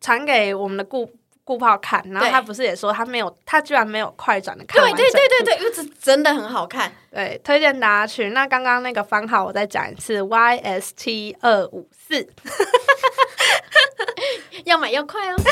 [0.00, 1.10] 传给我们的顾
[1.50, 6.92] 顾炮看，然后他不是也说他没有，他居然没有快转的看完对对对对对，因为这真的很好看。
[7.10, 8.30] 对，推荐大家去。
[8.30, 12.24] 那刚刚那个番号我再讲一次，YST 二五四。
[14.64, 15.36] 要买要快哦。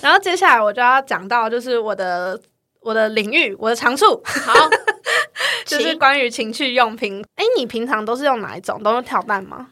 [0.00, 2.40] 然后接下来我就要讲到，就是我的
[2.80, 4.70] 我的领域，我的长处，好，
[5.66, 7.22] 就是请关于情趣用品。
[7.36, 8.82] 哎，你平常都是用哪一种？
[8.82, 9.68] 都用跳蛋吗？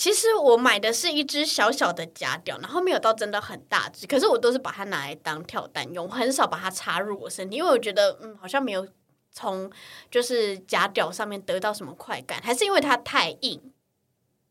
[0.00, 8.88] 其实我买的是一只小小的假屌，然后没有到真的很大只，可是我都是把它拿来当跳蛋用，我很少把它插入我身体，因为我觉得嗯，好像没有
[9.30, 9.70] 从
[10.10, 13.60] 就是假屌上面得到什么快感，还是因为它太硬。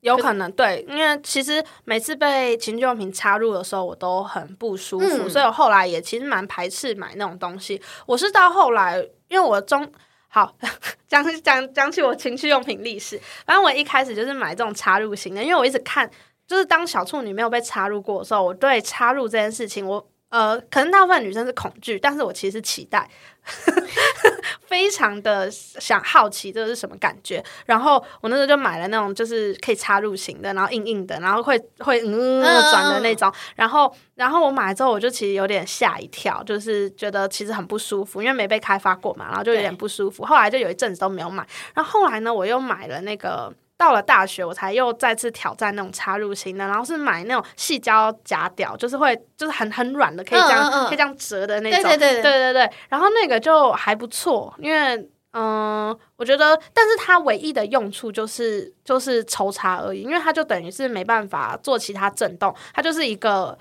[0.02, 7.82] 有可能对，因为其实每次被情趣用品插入的时候，我都很不舒服，嗯所以我后来也其实蛮排斥买那种东西。
[8.06, 9.92] 我是到后来，因为我中
[10.30, 10.56] 好
[11.10, 16.10] 讲讲讲起我情趣用品历史，反正我一开始就是买这种插入型的，因为我一直看，
[16.48, 23.10] 就是当小处女没有被插入过的时候，我对插入这件事情，我呃，可能大部分女生是恐惧，但是我其实期待。
[24.66, 40.24] 非常的想好奇这是什么感觉，然后我那时候就买了那种就是可以插入型的，然后硬硬的，然后会会嗯转的那种，然后然后我买了之后我就其实有点吓一跳，就是觉得其实很不舒服，因为没被开发过嘛，然后就有点不舒服。
[40.24, 43.54] 后来就有一阵子都没有买，然后后来呢我又买了那个。
[43.80, 51.82] 到了大学，我才又再次挑战那种插入型的，然后是买那种细胶夹屌，就是会就是很很软的，可以这样、嗯嗯嗯可以这样折的那种。
[51.84, 63.58] 对对对对对对，然后那个就还不错，因为嗯、我觉得，但是它唯一的用处就是就是抽插而已，因为它就等于是没办法做其他震动，它就是一个。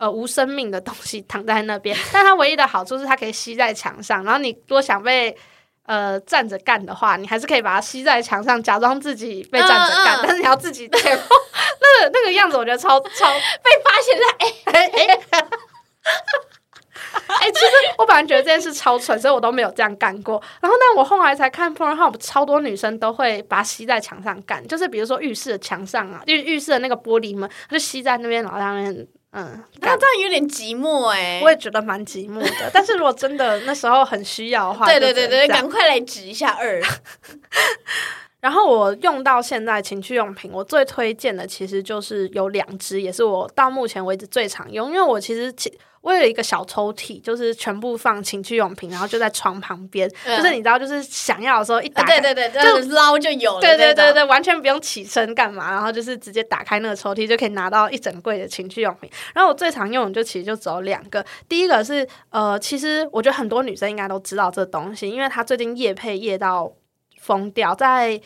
[0.00, 4.22] 呃，无生命的东西躺在那边，但它唯一的好处是它可以吸在墙上。
[4.22, 5.36] 然后你如果想被
[5.88, 11.00] 呃站着干的话，你还是可以把它吸在墙上，假装自己被站着干，嗯嗯但是你要自己对。
[11.80, 15.40] 那个那个样子，我觉得超超 被发现在哎，哎哎，
[17.40, 20.42] 哎，其实我本来觉得这件事超蠢，所以我都没有这样干过。
[20.60, 29.98] 然后，但我后来才看 Pornhub，超多女生都会把它吸在墙上干，就是比如说浴室的墙上啊，浴浴室的那个玻璃门，它就吸在那边，然后在那边嗯那干。
[29.98, 31.40] 这样有点寂寞哎。
[31.42, 36.82] 我也觉得蛮寂寞的， 但是如果真的那时候很需要的话，对对对对，赶快来指一下二。
[38.40, 44.88] 然后我用到现在情趣用品，我最推荐的其实就是有两支，也是我到目前为止最常用。
[44.88, 53.60] 因为我其实其我有一个小抽屉，就是全部放情趣用品，然后就在床旁边，嗯就是你知道，就是想要的时候一打啊，开，对对对，就捞就有了。
[53.60, 59.10] 对对对对，完全不用起身干嘛，然后就是直接打开那个抽屉就可以拿到一整柜的情趣用品。
[59.34, 66.72] 然后我最常用的就其实就只有两个，第一个是呃，其实我觉得很多女生应该都知道这东西，因为它最近夜配夜到
[67.18, 68.20] 疯掉，在。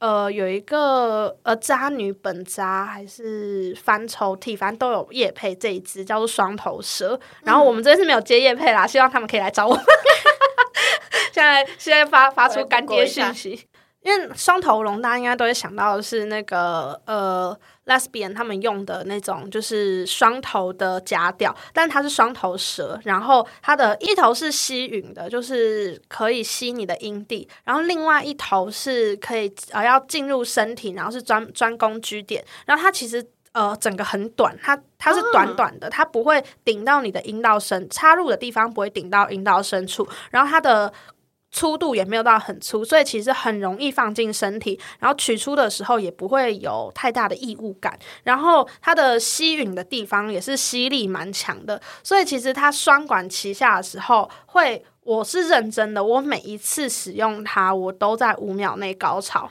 [0.00, 7.18] 呃，有一个呃渣女本渣还是翻抽屉，反正都有叶配这一支叫做双头蛇。
[7.42, 9.84] 然后我们这次没有接叶配啦，希望他们可以来找我们。
[11.34, 13.66] 现在现在发发出干爹讯息，
[14.08, 33.24] 因为双头龙大家应该都会想到的是那个呃 lesbian 他们用的那种就是双头的假屌，但它是双头蛇，然后它的一头是吸吮的，就是可以吸你的阴蒂，然后另外一头是可以呃要进入身体，然后是专专攻居点，然后它其实。
[33.52, 40.92] 呃，整个很短，它它是短短的，它不会顶到你的阴道深，插入的地方不会顶到阴道深处，然后它的
[41.50, 54.84] 粗度也没有到很粗，所以其实很容易放进身体，然后取出的时候也不会有太大的异物感，然后它的吸吮的地方也是吸力蛮强的，所以其实它双管齐下的时候会。
[55.08, 59.50] 我是认真的，我每一次使用它，我都在五秒内高潮。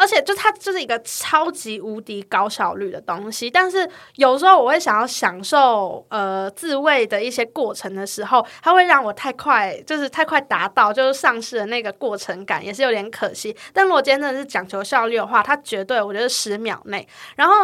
[0.00, 13.54] 而且就它就是一个超级无敌高效率的东西，但是有时候我会想要享受呃自慰的一些过程的时候，它会让我太快，就是太快达到，就是丧失了那个过程感，也是有点可惜。
[13.74, 17.54] 但如果今天真的是讲求效率的话，它绝对我觉得十秒内，然后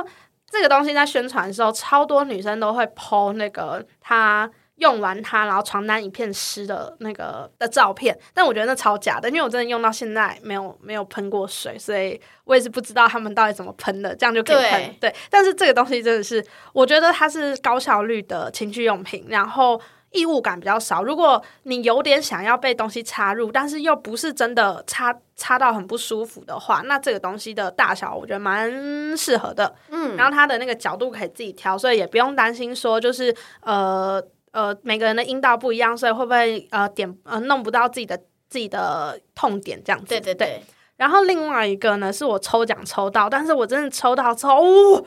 [0.51, 4.51] 这个东西在宣传的时候，超多女生都会剖那个它。
[4.77, 14.95] 用完它，然后床单一片湿的那个的照片，但我觉得那超假的，因为我真的用到现在没有没有喷过水，所以我也是不知道他们到底怎么喷的，这样就可以喷。
[15.01, 19.81] 对，但是这个东西真的是，我觉得它是高效率的情趣用品，然后
[20.13, 21.03] 异物感比较少。
[21.03, 29.75] 如果你有点想要被东西插入，但是又不是真的插插到很不舒服的话，那这个东西的大小我觉得蛮适合的。
[29.91, 34.23] 嗯，然后它的那个角度可以自己调，所以也不用担心说就是呃
[34.57, 38.17] 呃每个人的阴道不一样，所以会不会呃点呃弄不到自己的
[38.49, 40.07] 自己的痛点这样子。
[40.07, 40.63] 对对对，
[40.97, 45.05] 然后另外一个呢，是我抽奖抽到，但是我真的抽到之后，哦，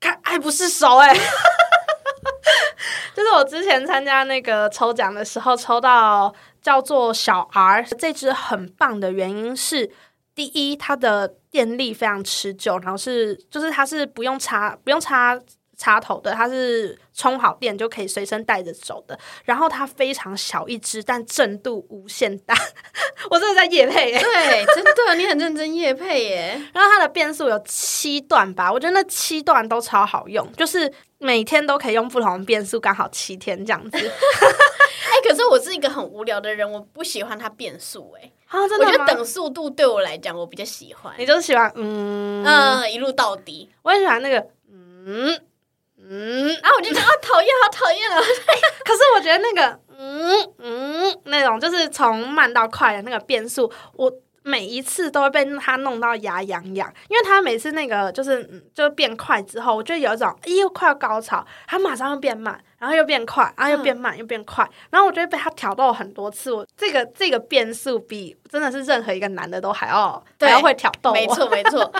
[0.00, 1.14] 看爱不释手哎、
[3.14, 9.92] 就是我之前参加那个抽奖的时候，抽到叫做小 R 这支很棒的原因是，
[10.34, 15.40] 第一它的电力非常持久，然后是就是它是不用插不用插。
[15.82, 19.18] 插头的，它是充好电就可以随身带着走的。
[19.44, 22.54] 然后它非常小一只，但震度无限大。
[23.28, 26.62] 我真的在夜配耶、对，真的，你很认真夜配耶。
[26.72, 33.98] 然后它的变速有七段吧，我觉得那七段都超好用，就是每天都可以用不同的变速，刚好七天这样子。
[33.98, 38.30] 哎、可是我是一个很无聊的人，我不喜欢它变速哎。
[38.46, 39.14] 啊，真我觉得的？
[39.14, 41.12] 等速度对我来讲，我比较喜欢。
[41.18, 45.38] 你就是喜欢嗯嗯，一路到底，我很喜欢那个嗯
[46.14, 48.20] 嗯，然后我就觉得啊，讨厌，好讨厌啊！
[48.84, 66.52] 可是我觉得那个嗯嗯那种就是从慢到快的那个变速，我每一次都会被他弄到牙痒痒，因为他每次那个就是嗯就变快之后，我就有一种哎呦快要高潮，他马上又变慢，然后又变快，然后又变慢，又变快，然后我就会被他挑逗很多次。
[66.52, 71.92] 我这个这个变速比真的是任何一个男的都还要对还要会挑逗我，没错，没错，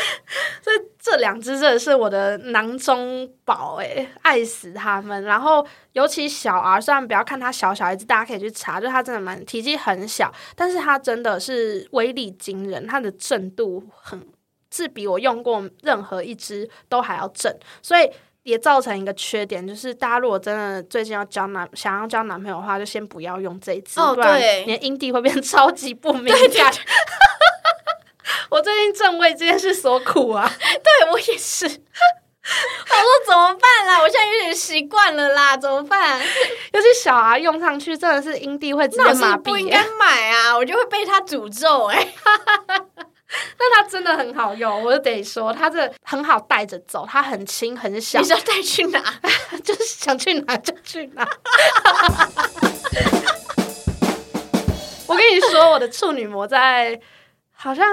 [0.64, 5.22] 这这两只真的是我的囊中宝哎，爱死他们。
[5.24, 5.62] 然后
[5.92, 14.26] 尤其小 R，虽然不要看它小小一只，大家可以去查，就它真的蛮体积很小，但是它真的是威力惊人，它的震度很
[14.70, 18.10] 是比我用过任何一只都还要震，所以。
[18.50, 26.72] 也造成一个缺点，就是大家如果真的最近要交男想要交男朋友的话，就先不要用这一支，哦不然对你的阴蒂会变 超级不敏感。
[28.50, 30.50] 我最近正为这件事所苦啊！
[30.58, 31.66] 对我也是。
[31.66, 34.00] 我说怎么办啦？
[34.00, 36.20] 我现在有点习惯了啦，怎么办？
[36.72, 42.08] 尤其小孩用上去，真的是阴蒂会直接麻痹耶、不应该买啊，我就会被他诅咒哎、
[43.56, 49.02] 但它真的很好用，我就得说，它这很好带着走，它很轻很小你，是要带去哪？
[49.62, 51.28] 就是想去哪就去哪。
[55.06, 57.00] 我跟你说，我的处女膜在
[57.52, 57.86] 好像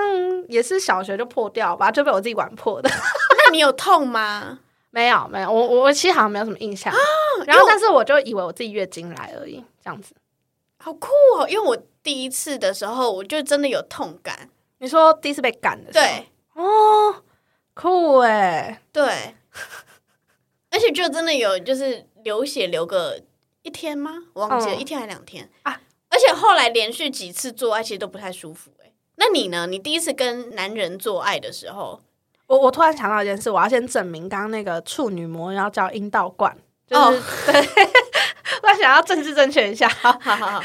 [0.48, 2.90] 也是小学就破掉吧，就被我自己玩破的。
[2.90, 4.60] 那你有痛吗？
[4.90, 6.94] 没有没有，我我我其实好像没有什么印象。
[7.46, 10.16] 然后，但是我就以为我自己月经来而已，这样子。
[10.80, 11.48] 好酷哦！
[11.50, 14.50] 因为我第一次的时候，我就真的有痛感。
[14.80, 17.24] 你说第一次被赶的时候，对哦，
[17.74, 19.36] 酷哎，对，
[20.72, 23.22] 而且就真的有就是流血流个
[23.64, 24.14] 一天吗？
[24.34, 25.82] 我忘记了，嗯一天还两天啊！
[26.10, 28.94] 而且后来连续几次做爱，其实都不太舒服、欸。
[29.16, 29.68] 那你呢？
[29.68, 32.02] 你第一次跟男人做爱的时候，
[32.48, 36.56] 我我突然想到一件事，我要先证明刚刚那个处女膜要叫阴道冠，
[36.88, 37.62] 就是、哦对，
[38.64, 39.90] 我想要政治正确一下。
[39.90, 40.64] 好 好好，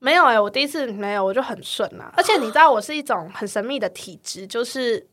[0.00, 2.12] 没有哎、我第一次没有，我就很顺啊。
[2.16, 5.06] 而且你知道，我是一种很神秘的体质，就是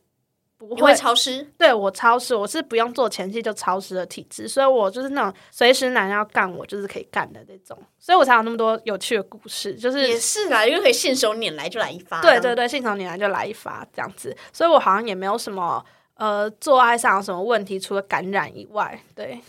[0.56, 1.46] 不你会潮湿？
[1.56, 12.20] 对我潮湿，我是不用做前期就潮湿的体质，所以我就是那种随时男人要干我就是可以干的那种，所以我才有那么多有趣的故事，就是也是啦，因为可以信手拈来就来一发。
[12.22, 15.84] 对对对，信手拈来就来一发这样子，所以我好像也没有什么
[16.14, 19.38] 呃做爱上有什么问题，除了感染以外，对。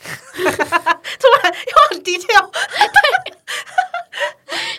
[1.19, 2.41] 突然又很低调，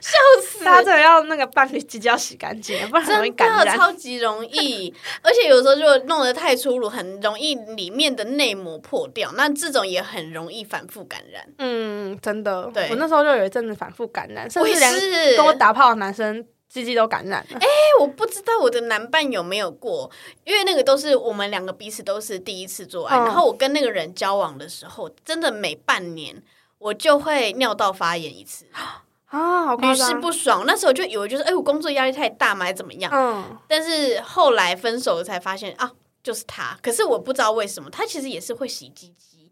[0.00, 0.64] 笑死！
[0.64, 3.76] 大家真的要那个伴侣鸡鸡要洗干净，不然很容易真的感染。
[3.76, 9.30] 超级容易， 而且有时候就弄得太粗鲁，很容易里面的内膜破掉。
[9.34, 11.46] 那这种也很容易反复感染。
[11.58, 17.58] 嗯，真的，对我那时候就有一阵子反复感染，甚至跟我打炮的男生鸡鸡都感染了。
[17.60, 17.66] 哎，
[18.00, 20.10] 我不知道我的男伴有没有过，
[20.44, 26.42] 因为那个都是我们两个彼此都是第一次做爱，嗯然后我跟那个人交往的时候，真的每半年
[26.78, 28.64] 我就会尿道发炎一次，
[29.30, 30.14] 啊，屡试！
[30.16, 30.64] 不爽。
[30.66, 33.10] 那时候就以为就是哎，我工作压力太大嘛，怎么样？
[33.14, 35.90] 嗯，但是后来分手了才发现啊，
[36.22, 36.76] 就是他。
[36.82, 39.50] 可是我不知道为什么，他其实也是会洗鸡鸡，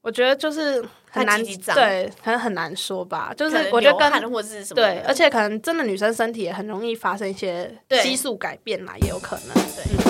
[0.00, 0.80] 我觉得就是
[1.10, 3.34] 很难他鸡鸡脏对，很很难说吧。
[3.36, 9.54] 就是我觉得汗或者是什么，对，而且可能真的女生身体也很容易发生一些激素改变啦，也有可能。
[9.54, 10.09] 对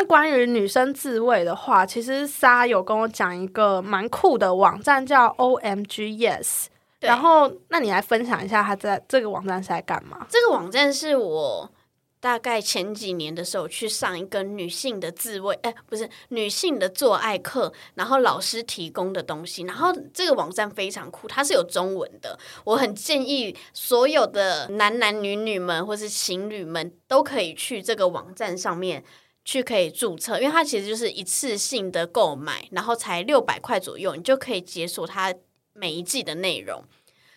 [0.00, 6.66] 那关于女生自慰的话，其实莎有跟我讲一个蛮酷的网站，叫 OMG Yes。
[7.00, 10.24] 然后，那你来分享一下，它在这个网站是在干嘛？
[10.30, 11.68] 这个网站是我
[12.20, 19.64] 大概前几年的时候去上一个女性的自慰，哎、不是女性的做爱课，然后老师提供的东西。
[19.64, 22.38] 然后这个网站非常酷，它是有中文的。
[22.62, 29.02] 我很建议所有的男男女女们或是情侣们都可以去这个网站上面。
[29.48, 35.34] 去可以注册，因为它其实就是一次性的购买，然后才六百块左右，你就可以解锁它
[35.72, 36.84] 每一季的内容。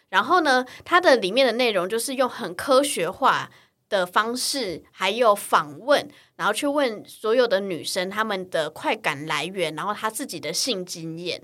[0.10, 3.50] 然后呢，它的里面的内容就是用很科学化
[3.88, 6.06] 的方式，还有访问，
[6.36, 11.42] 然后去问所有的女生她们的快感来源，然后她自己的性经验，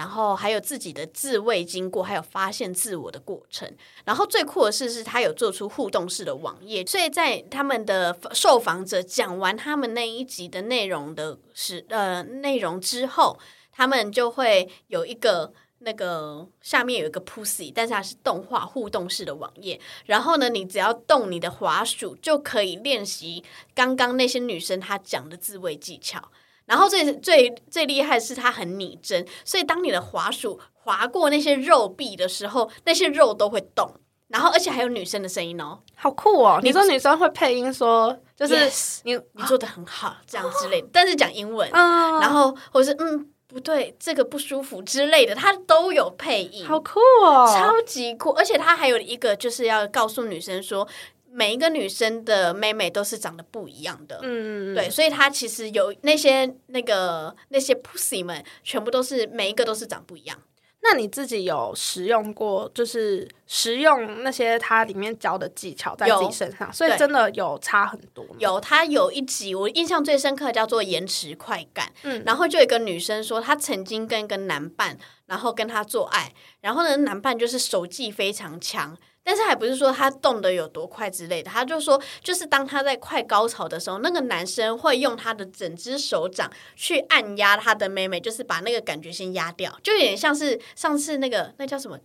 [0.00, 3.70] 然后还有自己的自慰经过，还有发现自我的过程。
[4.06, 13.38] 然后最酷的是，是它有做出互动式的网页，所以在他们的受访者讲完他们那一集的内容的时呃内容之后，
[13.70, 15.52] 他们就会有一个。
[15.82, 19.80] 那个下面有一个 pussy，但是它是动画互动式的网页。
[20.04, 23.42] 然后呢，你只要动你的滑鼠，就可以练习
[23.74, 26.30] 刚刚那些女生她讲的自慰技巧。
[26.70, 33.92] 然后最最最厉害的是它很拟真，所以当你的滑鼠滑过那些肉壁的时候，那些肉都会动。
[34.28, 36.60] 然后而且还有女生的声音哦，好酷哦！
[36.62, 50.86] 你说女生会配音说，就是 Yes，你你做的很好，这样之类的，但是讲英文，嗯，然后或是嗯不对，这个不舒服之类的，它都有配音，好酷哦，超级酷，而且它还有一个就是要告诉女生说，
[51.32, 54.18] 每一个女生的妹妹都是长得不一样的。
[54.22, 60.36] 嗯，对，所以她其实有那些那个那些 pussy 们，全部都是每一个都是长不一样。
[60.82, 68.24] 那你自己有使用过，就是使用那些它里面教的技巧在自己身上，所以真的有差很多。
[68.38, 71.92] 有，它有一集我印象最深刻，叫做延迟快感。
[72.02, 78.96] 嗯然后就有一个女生说，她曾经跟一个男伴，然后跟他做爱，然后呢，男伴就是手技非常强。
[79.30, 91.96] 但是还不是说他动得有多快之类的，他就说，就是当他在快高潮的时候，那个男生会用他的整只手掌去按压他的妹妹，就是把那个感觉先压掉，就有点像是上次那个那叫什么？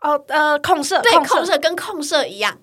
[0.00, 2.58] 哦，呃，控射，对，控控射跟控射一样，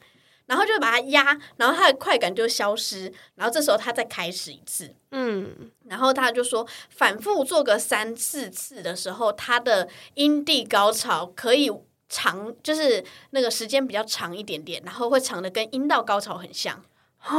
[0.48, 11.70] 然后就把它压，然后他的快感就消失，然后这时候他再开始一次，嗯，然后他就说反复做个三四次的时候，他的阴蒂高潮可以
[12.10, 16.84] 长，就是那个时间比较长一点点，然后会长的跟阴道高潮很像。
[17.30, 17.36] 哦，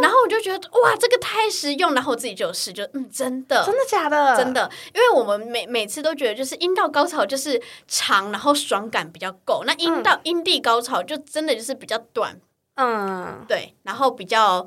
[0.00, 4.36] 然后我就觉得哇，这个太实用，然后我自己就有试，就嗯，真的真的假的？
[4.36, 9.64] 真，的，因为我们每每次都觉得，就是阴道高潮就是长，然后爽感比较够。
[9.66, 12.40] 那阴道、阴蒂高潮就真的就是比较短，
[12.76, 14.66] 嗯，对，然后比较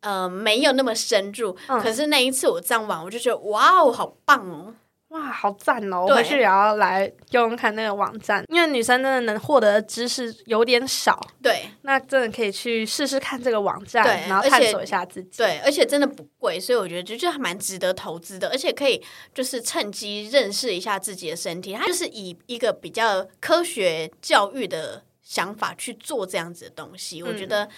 [0.00, 1.56] 呃没有那么深入。
[1.68, 4.74] 嗯可是那一次我这样玩，我就觉得哇哦，好棒哦！
[5.10, 6.06] 哇，好赞哦！
[6.08, 15.38] 我回去也要来用用看那个网站，因为女生真的能获得的知识有点少，对那真的可以去试试看这个网站，对然后探索一下自己。
[15.38, 19.02] 对，而且真的不贵，所以我觉得就就还蛮值得投资的，而且可以
[19.34, 21.74] 就是趁机认识一下自己的身体。
[21.74, 27.68] 它就是以一个比较科学教育的想法去做这样子的东西，我觉得。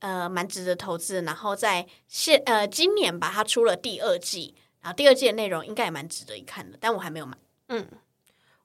[0.00, 1.22] 呃，蛮值得投资。
[1.22, 4.54] 然后在现呃今年吧，它出了第二季，
[4.84, 7.34] 然后第二季的内容应该也蛮值得一看的，但我还没有买。
[7.70, 7.86] 嗯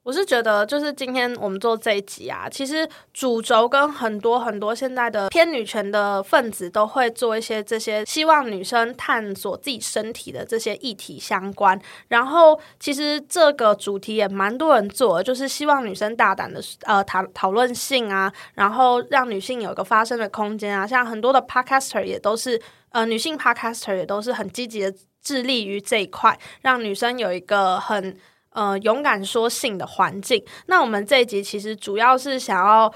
[0.02, 11.78] 我是觉得，就是今天我们做这一集啊，其实主轴跟很多很多现在的偏女权的分子都会做一些这些希望女生探索自己身体的这些议题相关。
[12.08, 20.86] 然后，其实这个主题也蛮多人做，就是希望女生大胆的呃讨讨论性啊，然后让女性有个发声的空间啊。
[20.86, 28.16] 像很多的 podcaster 也都是呃女性 podcaster 也都是很积极的致力于这一块，让女生有一个很。
[28.52, 30.44] 呃，勇敢说性的环境。
[30.66, 32.92] 那我们这一集其实主要是想要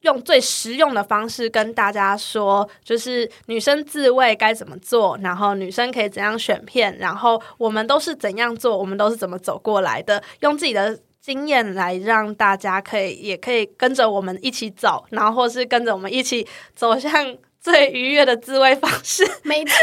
[0.00, 10.98] 用最实用的方式跟大家说，就是女生自慰该怎么做，然后女生可以怎样选片，然后我们都是怎样做，我们都是怎么走过来的，用自己的。
[11.26, 17.36] 经验来让大家可以，也可以跟着我们一起走，然后或是跟着我们一起走向
[17.66, 19.28] 最愉悦的自慰方式。
[19.42, 19.74] 没错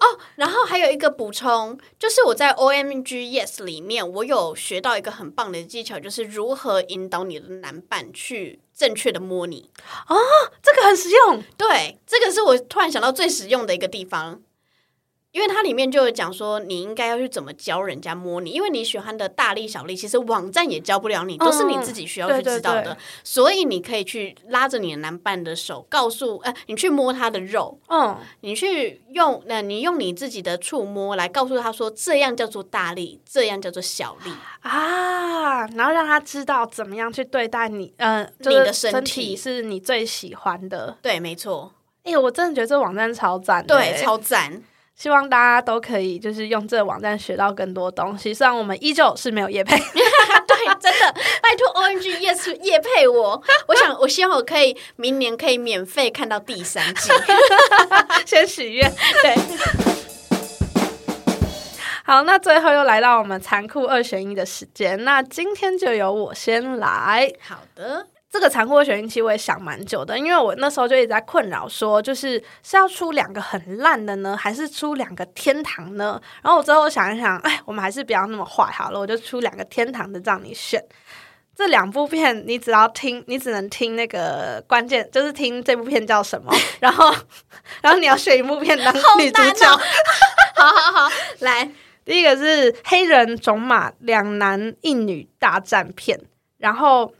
[0.00, 9.68] 哦，然后还有一个补充，就是我在 O M G Yes 里面，我有学到一个很棒的技巧，就是如何引导你的男伴去正确的摸你
[10.08, 10.16] 哦。
[10.62, 14.40] 这个很实用，对，这个是我突然想到最实用的一个地方。
[15.36, 22.82] 因为它里面就有讲说，你应该要去怎么教人家摸你，因为你喜欢的大力小力，其实网站也教不了你，都是你自己需要去知道的。
[22.82, 34.32] 对对对所以你可以去拉着你的男伴的手，告诉呃，你去摸他的肉，嗯，你去用呃，你用你自己的触摸来告诉他说，这样叫做大力，这样叫做小力。
[34.62, 40.96] 啊，然后让他知道怎么样去对待你，呃，就是你的身身体是你最喜欢的。
[41.02, 41.74] 对，没错，
[42.04, 44.62] 哎、我真的觉得这网站超赞的对，欸超赞。
[44.96, 48.32] 希望大家都可以就是用这个网站学到更多东西。
[48.32, 49.76] 虽然我们依旧是没有叶配，
[50.48, 57.10] 对，真的，拜托 O N G Yes 夜配我，我想，我希望我可以明年可以免费看到第三季。
[58.24, 58.90] 先许愿。
[59.22, 59.34] 对，
[62.04, 65.04] 好，那最后又来到我们残酷二选一的时间。
[65.04, 67.30] 那今天就由我先来。
[67.40, 68.06] 好的，
[68.36, 76.20] 这个残酷的选运期我也想蛮久的，因为我那时候就一直在困扰，说就是是要出两个很烂的呢，还是出两个天堂呢？
[76.42, 80.84] 然后我最后想一想，哎，我们还是不要那么坏好了，我就出两个天堂的让你选。
[81.54, 87.10] 这两部片你只要听，你只能听那个关键，就是听这部片叫什么，然 后
[87.80, 89.66] 然后你要选一部片当女主角。
[90.54, 91.66] 好好好，来，
[92.04, 96.20] 第一个是黑人种马两男一女大战片，
[96.58, 97.14] 然后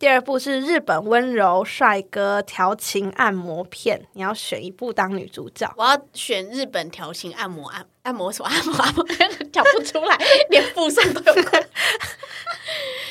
[0.00, 5.70] 第二部是日本温柔帅哥调情按摩片，你要选一部当女主角。
[5.76, 9.04] 我要选日本调情按摩按按摩什么按摩按摩，
[9.52, 10.16] 讲不出来，
[10.48, 11.68] 连附送都有关。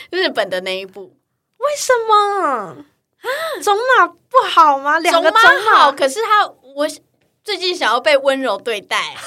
[0.09, 1.15] 日本的那一部，
[1.57, 2.77] 为什么？
[3.61, 4.97] 种马不好吗？
[4.97, 6.87] 两个种种马好，可是他我
[7.43, 9.15] 最近想要被温柔对待。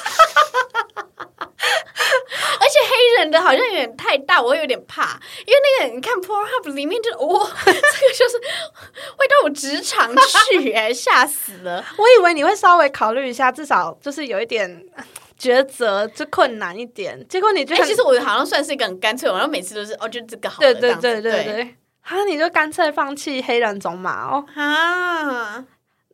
[1.64, 7.78] 而且黑人的好像有点太大，我有点怕，因为那个你看 Pornhub 里面就哇、 这个
[8.16, 8.38] 就是
[9.16, 10.14] 会到我职场
[10.50, 11.84] 去、哎，吓死了。
[11.98, 15.04] 我以为你会稍微考虑一下，至少就是有一点呃
[15.38, 17.26] 抉择，就困难一点。
[17.28, 24.44] 结果你其实我好像算是一个很干脆，我然后每次都是哦，就这个好了，对对对对对，啊，你就干脆放弃黑人种马哦。
[24.54, 25.64] 啊，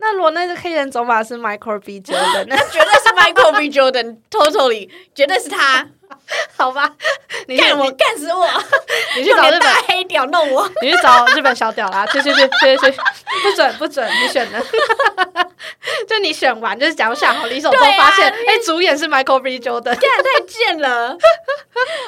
[0.00, 2.00] 那如果那个黑人走马是 Michael B.
[2.00, 3.70] Jordan， 那绝对是 Michael B.
[3.70, 5.86] Jordan，totally，绝对是他，
[6.56, 6.94] 好吧，
[7.46, 8.48] 你去干我，干死我，
[9.16, 10.70] 你去找日本黑屌弄我。
[10.82, 12.98] 你去找日本小屌啦，去去去去去，
[13.42, 14.60] 不准不准，你选的，
[16.08, 19.58] 就你选完就是假如下好离手之后对啊发现，哎、主演是 Michael B.
[19.58, 21.16] Jordan，干太贱了。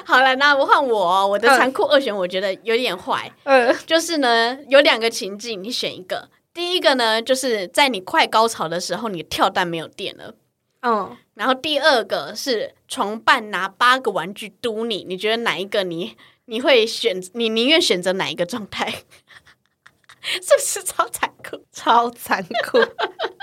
[0.04, 3.30] 好了，那我换我哦，我的残酷二选，我觉得有点坏。
[3.44, 6.28] 嗯就是呢，有两个情境，你选一个。
[6.60, 10.34] 第一个呢，就是在你快高潮的时候，你的跳蛋没有电了。
[10.82, 17.18] 嗯，然后第二个是床伴拿八个玩具嘟你，你觉得哪一个你你会选？
[17.32, 18.90] 你宁愿选择哪一个状态？
[20.20, 21.64] 是不是超残酷？
[21.72, 22.76] 超残酷，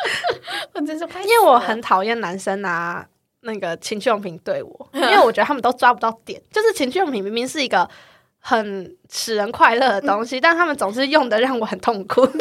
[0.75, 3.03] 我真是 因因为我很讨厌男生拿
[3.41, 7.89] 那个情趣用品对我，因为我觉得他们都抓不到点，就是情趣用品明明是一个。
[8.49, 12.25] 很使人快乐的东西，但他们总是用的让我很痛苦。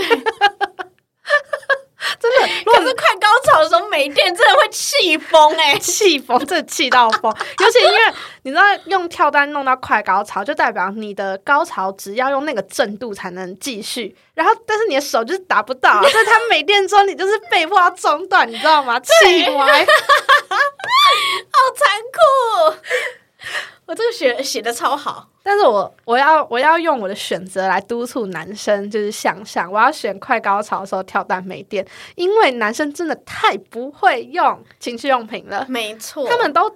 [2.21, 5.77] 真的，如果是快高潮的时候没电，真的会气疯哎！
[5.81, 7.35] 气疯，真的气到疯。
[7.59, 7.99] 尤 其因为
[8.43, 14.17] 你知道，用跳单弄到快高潮，就代表你的高潮只要用那个震度才能继续。
[14.35, 19.01] 然后，但是你的手就是达不到、啊，所以它没电之后，你就是被迫要中断，你知道吗？
[19.01, 19.85] 气歪。
[21.51, 22.77] 好残酷！
[23.87, 36.68] 我这个写写的超好，但是我我要我要用我的选择来督促男生，就是想想我要选快高潮的时候跳蛋没电，因为男生真的太不会用情趣用品了，没错，他们都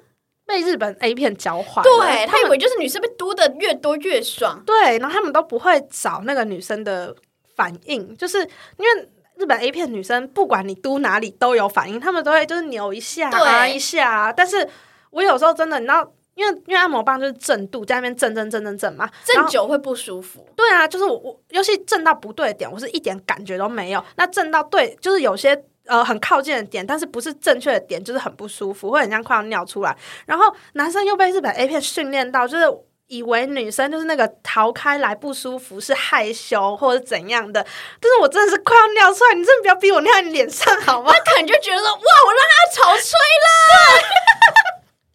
[0.47, 7.15] 被日本 A 片教坏了，对他以为就是女生被嘟的越多越爽，对，然后他们都不会找那个女生的
[7.57, 9.09] 反应，就是因为。
[9.37, 14.31] 日本 A 片女生不管你嘟哪里都有反应，他们都会就是扭一下啊一下啊。
[14.31, 14.69] 但是
[15.09, 20.47] 我有时候真的，你知道，因为因为按摩棒就是震度在那边震震震震震嘛，震久会不舒服。
[20.57, 24.03] 对啊，就是我我尤其震到不对的点，我是一点感觉都没有。
[24.17, 29.97] 那震到对，就是有些呃很靠近的点，但是不是正确的点，就是很不舒服，会很像快要尿出来。
[30.25, 32.65] 然后男生又被日本 A 片训练到，就是。
[33.11, 37.61] 以为女生就是那个逃开来不舒服是害羞或者怎样的，
[38.01, 41.11] 但是我真的是快要尿出来，你真的不要逼我尿在你脸上好吗？
[41.13, 44.07] 他可能就觉得说哇，我让他潮吹了，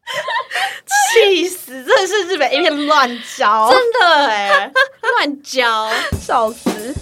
[1.13, 1.83] 气死！
[1.83, 5.89] 真的是日本 A 片乱教，真的哎，乱教。
[6.19, 6.93] 笑死！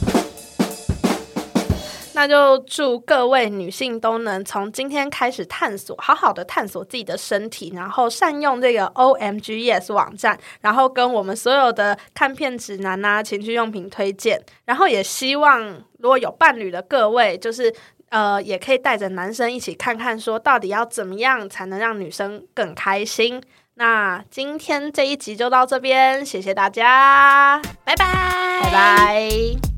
[2.16, 15.62] 那就祝各位女性都能从今天开始探索，好好的探索自己的身体，然后善用这个 OMGYes 网站，然后跟我们所有的看片指南啊、情趣用品推荐，然后也希望
[15.98, 17.74] 如果有伴侣的各位，就是。
[18.14, 23.42] 呃，也可以带着男生一起看看，说到底要怎么样才能让女生更开心。
[23.74, 28.06] 那今天这一集就到这边，谢谢大家，拜拜，
[28.62, 29.73] 拜拜。